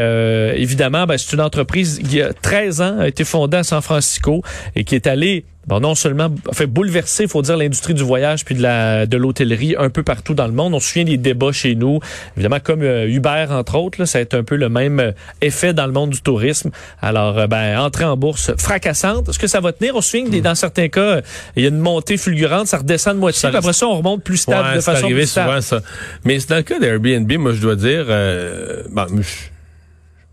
évidemment, 0.56 1.06
ben, 1.06 1.16
c'est 1.18 1.34
une 1.34 1.40
entreprise 1.40 2.00
qui 2.00 2.20
a 2.20 2.32
13 2.32 2.80
ans 2.80 2.98
a 3.00 3.08
été 3.08 3.24
fondée 3.24 3.58
à 3.58 3.62
San 3.62 3.80
Francisco 3.80 4.42
et 4.74 4.84
qui 4.84 4.94
est 4.94 5.06
allée 5.06 5.44
bon, 5.66 5.80
non 5.80 5.94
seulement 5.94 6.28
fait 6.52 6.66
bouleverser, 6.66 7.26
faut 7.28 7.42
dire, 7.42 7.56
l'industrie 7.56 7.94
du 7.94 8.02
voyage 8.02 8.44
puis 8.44 8.54
de 8.54 8.62
la 8.62 9.06
de 9.06 9.16
l'hôtellerie 9.16 9.74
un 9.78 9.90
peu 9.90 10.02
partout 10.02 10.34
dans 10.34 10.46
le 10.46 10.52
monde. 10.52 10.74
On 10.74 10.80
se 10.80 10.88
souvient 10.88 11.04
des 11.04 11.16
débats 11.16 11.52
chez 11.52 11.74
nous, 11.74 12.00
évidemment 12.36 12.60
comme 12.60 12.82
euh, 12.82 13.06
Uber 13.08 13.46
entre 13.50 13.76
autres, 13.76 14.00
là, 14.00 14.06
ça 14.06 14.18
a 14.18 14.20
été 14.20 14.36
un 14.36 14.44
peu 14.44 14.56
le 14.56 14.68
même 14.68 15.00
euh, 15.00 15.12
effet 15.40 15.72
dans 15.72 15.86
le 15.86 15.92
monde 15.92 16.10
du 16.10 16.20
tourisme. 16.20 16.70
Alors, 17.00 17.38
euh, 17.38 17.46
ben, 17.46 17.78
entrée 17.78 18.04
en 18.04 18.16
bourse 18.16 18.52
fracassante. 18.58 19.28
Est-ce 19.28 19.38
que 19.38 19.46
ça 19.46 19.60
va 19.60 19.72
tenir? 19.72 19.96
On 19.96 20.00
se 20.00 20.10
souvient 20.10 20.30
que 20.30 20.36
dans 20.40 20.54
certains 20.54 20.88
cas, 20.88 21.20
il 21.56 21.62
y 21.62 21.66
a 21.66 21.68
une 21.68 21.78
montée 21.78 22.16
fulgurante, 22.16 22.66
ça 22.66 22.78
redescend 22.78 23.14
de 23.14 23.20
moitié, 23.20 23.48
puis 23.48 23.58
après 23.58 23.72
ça, 23.72 23.86
on 23.86 23.96
remonte 23.96 24.22
plus 24.22 24.38
stable 24.38 24.76
de 24.76 24.80
façon 24.80 25.08
plus 25.08 25.26
stable. 25.26 25.62
Souvent, 25.62 25.80
ça. 25.82 25.86
Mais 26.24 26.38
dans 26.48 26.56
le 26.56 26.62
cas 26.62 26.78
d'Airbnb, 26.78 27.32
moi, 27.38 27.52
je 27.52 27.60
dois 27.60 27.76
dire, 27.76 28.06
euh, 28.08 28.82
bon, 28.90 29.06
je, 29.16 29.22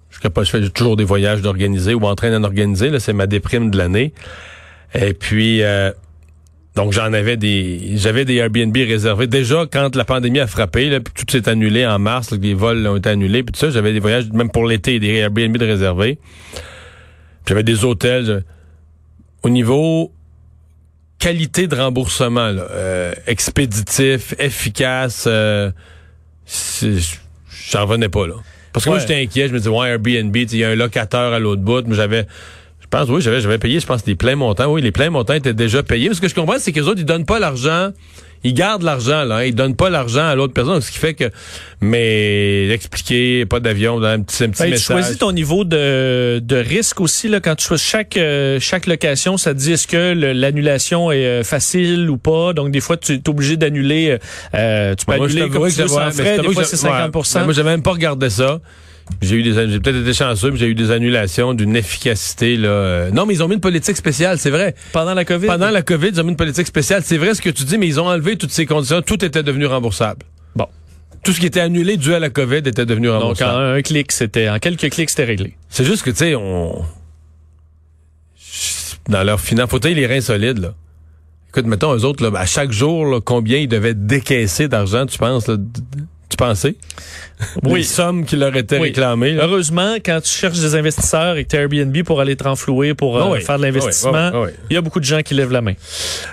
je, 0.10 0.43
je 0.43 0.50
fais 0.50 0.69
toujours 0.69 0.96
des 0.96 1.03
voyages 1.03 1.41
d'organiser 1.41 1.93
ou 1.93 2.05
en 2.05 2.15
train 2.15 2.31
d'en 2.31 2.43
organiser. 2.43 2.91
C'est 3.00 3.13
ma 3.13 3.27
déprime 3.27 3.69
de 3.69 3.77
l'année. 3.77 4.13
Et 4.94 5.13
puis, 5.13 5.62
euh, 5.63 5.91
donc 6.75 6.94
j'en 6.94 7.12
avais 7.13 7.38
des, 7.38 7.98
j'avais 7.98 8.25
des 8.25 8.36
Airbnb 8.36 8.75
réservés. 8.75 9.27
Déjà, 9.27 9.65
quand 9.72 9.96
la 9.96 10.06
pandémie 10.06 10.39
a 10.39 10.48
frappé, 10.48 10.89
là, 10.89 11.00
tout 11.00 11.25
s'est 11.29 11.50
annulé 11.50 11.86
en 11.86 12.00
mars, 12.00 12.32
les 12.32 12.53
vols 12.53 12.86
ont 12.88 12.98
été 12.98 13.10
annulés, 13.10 13.44
puis 13.44 13.51
tout 13.51 13.60
ça, 13.60 13.70
j'avais 13.70 13.94
des 13.94 14.00
voyages, 14.00 14.29
même 14.32 14.51
pour 14.51 14.65
l'été, 14.65 15.00
des 15.00 15.15
Airbnb 15.15 15.58
de 15.58 15.65
réservés. 15.65 16.20
J'avais 17.48 17.63
des 17.63 17.84
hôtels. 17.84 18.44
Au 19.44 19.50
niveau 19.50 20.12
qualité 21.20 21.67
de 21.67 21.75
remboursement, 21.75 22.50
là, 22.50 22.67
euh, 22.72 23.13
expéditif, 23.25 24.36
efficace, 24.39 25.25
euh, 25.27 25.72
j'en 27.72 27.86
revenais 27.86 28.10
pas 28.10 28.27
là. 28.27 28.36
Parce 28.72 28.86
que 28.86 28.89
moi 28.91 29.00
j'étais 29.00 29.20
inquiet, 29.20 29.48
je 29.48 29.53
me 29.53 29.58
disais 29.58 29.70
ouais 29.70 29.89
Airbnb, 29.89 30.36
il 30.36 30.56
y 30.56 30.63
a 30.63 30.70
un 30.70 30.75
locateur 30.75 31.34
à 31.34 31.39
l'autre 31.39 31.63
bout, 31.63 31.88
mais 31.88 31.96
j'avais 31.96 32.27
je 32.88 32.98
pense, 32.98 33.10
oui, 33.10 33.22
j'avais, 33.22 33.41
j'avais 33.41 33.58
payé, 33.58 33.82
je 33.82 33.86
pense, 33.86 34.06
les 34.06 34.15
pleins 34.15 34.38
montants. 34.38 34.72
Oui, 34.72 34.82
les 34.82 34.94
pleins 34.94 35.10
montants 35.10 35.34
étaient 35.34 35.53
déjà 35.53 35.84
payés. 35.84 36.08
Mais 36.08 36.15
ce 36.15 36.22
que 36.22 36.29
je 36.29 36.36
comprends, 36.36 36.58
c'est 36.58 36.72
que 36.72 36.79
les 36.79 36.88
autres, 36.88 37.01
ils 37.01 37.06
donnent 37.06 37.25
pas 37.25 37.38
l'argent. 37.38 37.91
ils 38.46 38.53
gardent 38.53 38.84
l'argent, 38.84 39.25
là. 39.25 39.38
Hein, 39.38 39.44
ils 39.44 39.56
donnent 39.56 39.75
pas 39.75 39.89
l'argent 39.89 40.25
à 40.25 40.36
l'autre 40.36 40.53
personne, 40.53 40.79
ce 40.79 40.89
qui 40.89 40.98
fait 40.98 41.13
que, 41.13 41.25
mais 41.82 42.70
expliquer, 42.70 43.46
pas 43.46 43.60
d'avion, 43.60 44.01
un 44.01 44.22
petit, 44.22 44.46
un 44.46 44.50
petit 44.51 44.63
ben, 44.63 44.70
message. 44.70 44.88
Tu 44.88 44.94
choisis 44.94 45.17
ton 45.17 45.34
niveau 45.34 45.65
de, 45.65 46.39
de 46.41 46.56
risque 46.56 47.01
aussi, 47.01 47.27
là, 47.27 47.41
quand 47.41 47.56
tu 47.56 47.65
choisis 47.65 47.86
chaque, 47.86 48.15
euh, 48.15 48.58
chaque 48.62 48.86
location, 48.86 49.36
ça 49.36 49.53
te 49.53 49.60
dit 49.60 49.74
est-ce 49.74 49.88
que 49.88 50.13
l'annulation 50.13 51.12
est 51.12 51.25
euh, 51.25 51.44
facile 51.44 52.10
ou 52.10 52.17
pas. 52.17 52.53
Donc, 52.53 52.72
des 52.72 52.79
fois, 52.79 52.96
tu 52.96 53.15
es 53.15 53.29
obligé 53.29 53.58
d'annuler, 53.58 54.17
euh, 54.56 54.96
tu 54.96 55.06
peux 55.06 55.12
annuler 55.12 55.50
comme 55.50 55.70
tu 55.70 55.82
veux 55.82 55.88
sans 55.89 56.12
frais, 56.12 56.39
des 56.39 56.53
fois, 56.53 56.63
c'est 56.63 56.77
50 56.77 57.13
ouais, 57.13 57.44
Moi, 57.44 57.53
j'ai 57.53 57.63
même 57.63 57.82
pas 57.82 57.91
regardé 57.91 58.29
ça. 58.29 58.62
J'ai 59.21 59.35
eu 59.37 59.43
des 59.43 59.53
j'ai 59.53 59.79
peut-être 59.79 60.01
été 60.01 60.13
chanceux, 60.13 60.51
mais 60.51 60.57
j'ai 60.57 60.67
eu 60.67 60.75
des 60.75 60.91
annulations 60.91 61.53
d'une 61.53 61.75
efficacité 61.75 62.57
là. 62.57 62.69
Euh, 62.69 63.11
non, 63.11 63.25
mais 63.25 63.33
ils 63.33 63.43
ont 63.43 63.47
mis 63.47 63.55
une 63.55 63.61
politique 63.61 63.97
spéciale, 63.97 64.37
c'est 64.37 64.49
vrai. 64.49 64.75
Pendant 64.93 65.13
la 65.13 65.25
Covid? 65.25 65.47
Pendant 65.47 65.69
la 65.69 65.81
Covid, 65.81 66.09
ils 66.09 66.21
ont 66.21 66.23
mis 66.23 66.31
une 66.31 66.37
politique 66.37 66.67
spéciale. 66.67 67.01
C'est 67.03 67.17
vrai 67.17 67.33
ce 67.33 67.41
que 67.41 67.49
tu 67.49 67.63
dis, 67.63 67.77
mais 67.77 67.87
ils 67.87 67.99
ont 67.99 68.07
enlevé 68.07 68.37
toutes 68.37 68.51
ces 68.51 68.65
conditions. 68.65 69.01
Tout 69.01 69.23
était 69.23 69.43
devenu 69.43 69.65
remboursable. 69.65 70.23
Bon. 70.55 70.67
Tout 71.23 71.31
ce 71.33 71.39
qui 71.39 71.45
était 71.45 71.61
annulé 71.61 71.97
dû 71.97 72.13
à 72.13 72.19
la 72.19 72.29
COVID 72.29 72.57
était 72.57 72.85
devenu 72.85 73.09
remboursable. 73.09 73.51
Donc 73.51 73.59
en 73.59 73.73
un 73.75 73.81
clic, 73.81 74.11
c'était 74.11 74.49
en 74.49 74.59
quelques 74.59 74.89
clics, 74.89 75.09
c'était 75.09 75.25
réglé. 75.25 75.57
C'est 75.69 75.85
juste 75.85 76.03
que 76.03 76.11
tu 76.11 76.17
sais, 76.17 76.35
on 76.35 76.85
dans 79.09 79.23
leur 79.23 79.39
finance, 79.39 79.69
faut 79.69 79.79
les 79.83 80.05
reins 80.05 80.21
solides 80.21 80.59
là. 80.59 80.73
Écoute, 81.49 81.65
mettons 81.65 81.95
eux 81.95 82.03
autres 82.03 82.27
là, 82.27 82.37
à 82.39 82.45
chaque 82.45 82.71
jour, 82.71 83.21
combien 83.23 83.57
ils 83.57 83.67
devaient 83.67 83.93
décaisser 83.93 84.67
d'argent, 84.67 85.05
tu 85.05 85.17
penses 85.17 85.47
là, 85.47 85.55
tu 86.29 86.38
pensais? 86.38 86.75
Oui. 87.63 87.79
Les 87.79 87.86
sommes 87.86 88.25
qui 88.25 88.36
leur 88.36 88.55
étaient 88.55 88.79
réclamées. 88.79 89.38
Heureusement, 89.39 89.96
quand 90.03 90.19
tu 90.24 90.31
cherches 90.31 90.60
des 90.60 90.75
investisseurs 90.75 91.38
et 91.38 91.46
que 91.46 91.50
tu 91.50 91.55
Airbnb 91.55 91.96
pour 92.03 92.19
aller 92.19 92.36
te 92.36 92.43
renflouer, 92.43 92.96
pour 92.96 93.17
euh, 93.17 93.39
faire 93.39 93.57
de 93.57 93.63
l'investissement, 93.63 94.31
il 94.69 94.74
y 94.74 94.77
a 94.77 94.81
beaucoup 94.81 95.00
de 95.00 95.05
gens 95.05 95.22
qui 95.22 95.36
lèvent 95.36 95.51
la 95.51 95.62
main. 95.62 95.74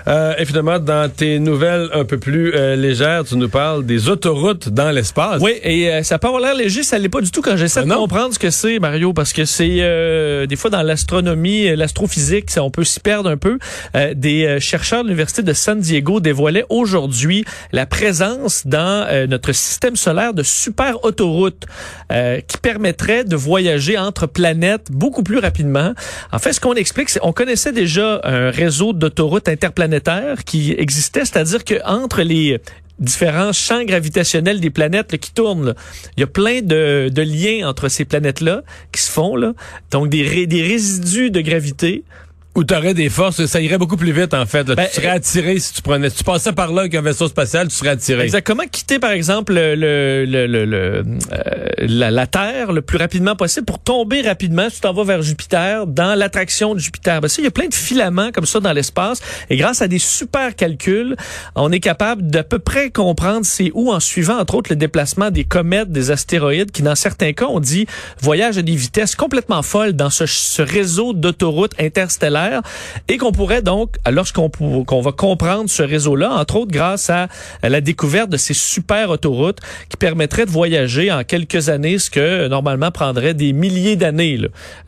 Euh, 0.07 0.33
et 0.37 0.45
finalement, 0.45 0.79
dans 0.79 1.09
tes 1.11 1.37
nouvelles 1.39 1.89
un 1.93 2.05
peu 2.05 2.17
plus 2.17 2.53
euh, 2.55 2.75
légères, 2.75 3.23
tu 3.23 3.37
nous 3.37 3.49
parles 3.49 3.85
des 3.85 4.09
autoroutes 4.09 4.69
dans 4.69 4.91
l'espace. 4.91 5.41
Oui, 5.41 5.53
et 5.63 5.91
euh, 5.91 6.03
ça 6.03 6.17
peut 6.17 6.27
avoir 6.27 6.41
l'air 6.41 6.55
léger, 6.55 6.81
ça 6.81 6.97
l'est 6.97 7.09
pas 7.09 7.21
du 7.21 7.29
tout 7.29 7.41
quand 7.41 7.55
j'essaie 7.55 7.81
ah 7.81 7.85
de 7.85 7.93
comprendre 7.93 8.33
ce 8.33 8.39
que 8.39 8.49
c'est, 8.49 8.79
Mario, 8.79 9.13
parce 9.13 9.31
que 9.31 9.45
c'est 9.45 9.65
des 10.47 10.55
fois 10.55 10.71
dans 10.71 10.81
l'astronomie, 10.81 11.75
l'astrophysique, 11.75 12.49
on 12.57 12.71
peut 12.71 12.83
s'y 12.83 12.99
perdre 12.99 13.29
un 13.29 13.37
peu. 13.37 13.59
des 14.15 14.57
chercheurs 14.59 15.03
de 15.03 15.09
l'Université 15.09 15.43
de 15.43 15.53
San 15.53 15.79
Diego 15.79 16.19
dévoilaient 16.19 16.65
aujourd'hui 16.69 17.45
la 17.71 17.85
présence 17.85 18.65
dans 18.65 19.27
notre 19.27 19.51
système 19.51 19.84
solaire 19.93 20.33
de 20.33 20.41
super 20.41 21.05
autoroute 21.05 21.65
euh, 22.11 22.39
qui 22.41 22.57
permettrait 22.57 23.23
de 23.23 23.35
voyager 23.35 23.97
entre 23.97 24.25
planètes 24.25 24.87
beaucoup 24.89 25.21
plus 25.21 25.39
rapidement. 25.39 25.93
En 26.31 26.39
fait, 26.39 26.53
ce 26.53 26.59
qu'on 26.59 26.73
explique, 26.73 27.09
c'est 27.09 27.19
on 27.21 27.33
connaissait 27.33 27.71
déjà 27.71 28.21
un 28.23 28.49
réseau 28.49 28.93
d'autoroutes 28.93 29.49
interplanétaires 29.49 30.43
qui 30.43 30.73
existait, 30.77 31.25
c'est-à-dire 31.25 31.63
que 31.63 31.75
entre 31.85 32.21
les 32.21 32.59
différents 32.97 33.51
champs 33.51 33.83
gravitationnels 33.83 34.61
des 34.61 34.69
planètes 34.69 35.17
qui 35.17 35.31
tournent. 35.31 35.75
Il 36.15 36.21
y 36.21 36.23
a 36.23 36.27
plein 36.27 36.61
de, 36.61 37.11
liens 37.17 37.67
entre 37.67 37.89
ces 37.89 38.05
planètes-là 38.05 38.63
qui 38.91 39.01
se 39.01 39.11
font. 39.11 39.35
Donc 39.91 40.07
des 40.09 40.23
résidus 40.23 41.29
de 41.29 41.41
gravité 41.41 42.05
où 42.55 42.63
tu 42.63 42.73
aurais 42.73 42.93
des 42.93 43.09
forces, 43.09 43.45
ça 43.45 43.59
irait 43.59 43.77
beaucoup 43.77 43.97
plus 43.97 44.13
vite 44.13 44.33
en 44.33 44.45
fait. 44.45 44.63
Ben, 44.65 44.87
tu 44.87 44.95
serais 44.95 45.09
attiré 45.09 45.59
si 45.59 45.73
tu 45.73 45.81
prenais, 45.81 46.09
si 46.09 46.17
tu 46.17 46.23
passais 46.23 46.53
par 46.53 46.71
là 46.71 46.81
avec 46.81 46.95
un 46.95 47.01
vaisseau 47.01 47.27
spatial, 47.27 47.67
tu 47.67 47.75
serais 47.75 47.89
attiré. 47.89 48.23
Exactement. 48.23 48.63
Quitter 48.71 48.97
par 48.97 49.11
exemple 49.11 49.53
le, 49.53 49.75
le, 49.75 50.47
le, 50.47 50.65
le 50.65 51.03
euh, 51.33 51.69
la, 51.79 52.11
la, 52.11 52.27
Terre 52.27 52.71
le 52.71 52.81
plus 52.81 52.97
rapidement 52.97 53.35
possible 53.35 53.65
pour 53.65 53.79
tomber 53.79 54.21
rapidement? 54.21 54.69
Si 54.69 54.75
tu 54.75 54.81
t'en 54.81 54.93
vas 54.93 55.03
vers 55.03 55.21
Jupiter, 55.21 55.85
dans 55.85 56.15
l'attraction 56.15 56.73
de 56.73 56.79
Jupiter. 56.79 57.19
Ben, 57.19 57.27
ça, 57.27 57.41
il 57.41 57.45
y 57.45 57.47
a 57.47 57.51
plein 57.51 57.67
de 57.67 57.73
filaments 57.73 58.31
comme 58.31 58.45
ça 58.45 58.61
dans 58.61 58.73
l'espace. 58.73 59.21
Et 59.49 59.57
grâce 59.57 59.81
à 59.81 59.89
des 59.89 59.99
super 59.99 60.55
calculs, 60.55 61.15
on 61.55 61.71
est 61.71 61.81
capable 61.81 62.29
d'à 62.29 62.43
peu 62.43 62.59
près 62.59 62.89
comprendre 62.89 63.45
c'est 63.45 63.71
où 63.73 63.91
en 63.91 63.99
suivant 63.99 64.39
entre 64.39 64.55
autres 64.55 64.71
le 64.71 64.77
déplacement 64.77 65.29
des 65.29 65.43
comètes, 65.43 65.91
des 65.91 66.09
astéroïdes, 66.11 66.71
qui 66.71 66.83
dans 66.83 66.95
certains 66.95 67.33
cas 67.33 67.47
on 67.49 67.59
dit 67.59 67.85
voyage 68.21 68.57
à 68.57 68.61
des 68.61 68.75
vitesses 68.75 69.15
complètement 69.15 69.61
folles 69.61 69.93
dans 69.93 70.09
ce, 70.09 70.25
ce 70.25 70.61
réseau 70.61 71.11
d'autoroutes 71.13 71.73
interstellaires 71.79 72.44
et 73.07 73.17
qu'on 73.17 73.31
pourrait 73.31 73.61
donc, 73.61 73.95
lorsqu'on 74.09 74.49
qu'on 74.49 75.01
va 75.01 75.11
comprendre 75.11 75.69
ce 75.69 75.83
réseau-là, 75.83 76.31
entre 76.31 76.57
autres 76.57 76.71
grâce 76.71 77.09
à, 77.09 77.27
la 77.63 77.81
découverte 77.81 78.29
de 78.29 78.37
ces 78.37 78.53
super 78.53 79.09
autoroutes 79.09 79.59
qui 79.89 79.97
permettraient 79.97 80.45
de 80.45 80.51
voyager 80.51 81.11
en 81.11 81.23
quelques 81.23 81.69
années, 81.69 81.99
ce 81.99 82.09
que 82.09 82.47
normalement 82.47 82.91
prendrait 82.91 83.33
des 83.33 83.53
milliers 83.53 83.95
d'années. 83.95 84.39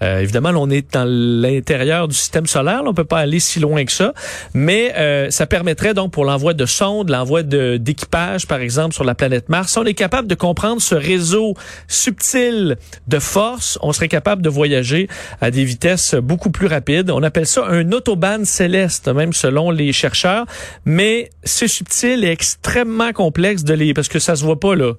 Euh, 0.01 0.19
évidemment, 0.19 0.51
on 0.55 0.69
est 0.69 0.93
dans 0.93 1.07
l'intérieur 1.07 2.07
du 2.07 2.15
système 2.15 2.47
solaire, 2.47 2.83
là, 2.83 2.89
on 2.89 2.93
peut 2.93 3.03
pas 3.03 3.19
aller 3.19 3.39
si 3.39 3.59
loin 3.59 3.85
que 3.85 3.91
ça, 3.91 4.13
mais 4.53 4.93
euh, 4.97 5.29
ça 5.29 5.45
permettrait 5.45 5.93
donc 5.93 6.11
pour 6.11 6.25
l'envoi 6.25 6.53
de 6.53 6.65
sondes, 6.65 7.09
l'envoi 7.09 7.43
d'équipage, 7.43 8.47
par 8.47 8.59
exemple, 8.59 8.93
sur 8.93 9.03
la 9.03 9.15
planète 9.15 9.49
Mars, 9.49 9.71
si 9.71 9.77
on 9.77 9.85
est 9.85 9.93
capable 9.93 10.27
de 10.27 10.35
comprendre 10.35 10.81
ce 10.81 10.95
réseau 10.95 11.53
subtil 11.87 12.77
de 13.07 13.19
force, 13.19 13.77
on 13.81 13.93
serait 13.93 14.07
capable 14.07 14.41
de 14.41 14.49
voyager 14.49 15.07
à 15.41 15.51
des 15.51 15.63
vitesses 15.63 16.15
beaucoup 16.15 16.49
plus 16.49 16.67
rapides. 16.67 17.11
On 17.11 17.23
appelle 17.23 17.46
ça 17.47 17.65
un 17.65 17.91
autobahn 17.91 18.45
céleste, 18.45 19.07
même 19.07 19.33
selon 19.33 19.71
les 19.71 19.91
chercheurs. 19.93 20.45
Mais 20.85 21.29
c'est 21.43 21.67
subtil 21.67 22.23
et 22.23 22.29
extrêmement 22.29 23.13
complexe 23.13 23.63
de 23.63 23.73
les, 23.73 23.93
parce 23.93 24.07
que 24.07 24.19
ça 24.19 24.35
se 24.35 24.43
voit 24.43 24.59
pas 24.59 24.75
là. 24.75 24.93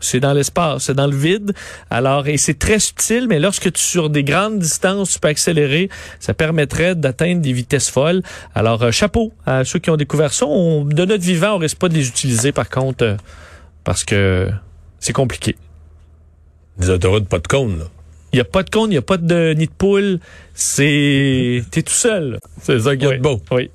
C'est 0.00 0.20
dans 0.20 0.34
l'espace, 0.34 0.84
c'est 0.84 0.94
dans 0.94 1.06
le 1.06 1.16
vide. 1.16 1.54
Alors, 1.88 2.26
et 2.28 2.36
c'est 2.36 2.58
très 2.58 2.78
subtil, 2.78 3.26
mais 3.28 3.38
lorsque 3.38 3.72
tu 3.72 3.82
sur 3.82 4.10
des 4.10 4.22
grandes 4.22 4.58
distances, 4.58 5.12
tu 5.12 5.18
peux 5.18 5.28
accélérer, 5.28 5.88
ça 6.20 6.34
permettrait 6.34 6.94
d'atteindre 6.94 7.40
des 7.40 7.52
vitesses 7.52 7.88
folles. 7.88 8.22
Alors, 8.54 8.82
euh, 8.82 8.90
chapeau 8.90 9.32
à 9.46 9.64
ceux 9.64 9.78
qui 9.78 9.90
ont 9.90 9.96
découvert 9.96 10.32
ça. 10.32 10.46
On, 10.46 10.84
de 10.84 11.04
notre 11.04 11.24
vivant, 11.24 11.54
on 11.54 11.58
risque 11.58 11.78
pas 11.78 11.88
de 11.88 11.94
les 11.94 12.06
utiliser, 12.06 12.52
par 12.52 12.68
contre, 12.68 13.04
euh, 13.04 13.16
parce 13.82 14.04
que 14.04 14.50
c'est 14.98 15.14
compliqué. 15.14 15.56
Des 16.76 16.90
autoroutes 16.90 17.28
pas 17.28 17.38
de 17.38 17.46
cône, 17.46 17.78
là. 17.78 17.84
Il 18.34 18.38
n'y 18.38 18.40
a 18.40 18.44
pas 18.44 18.64
de 18.64 18.70
cône, 18.70 18.90
il 18.90 18.94
n'y 18.94 18.98
a 18.98 19.02
pas 19.02 19.16
de 19.16 19.54
nid 19.54 19.66
de 19.66 19.70
poule. 19.70 20.18
C'est. 20.54 21.62
T'es 21.70 21.82
tout 21.82 21.92
seul. 21.92 22.40
C'est 22.60 22.80
ça 22.80 22.96
qui 22.96 23.04
est 23.04 23.18
beau. 23.18 23.40
Oui. 23.52 23.70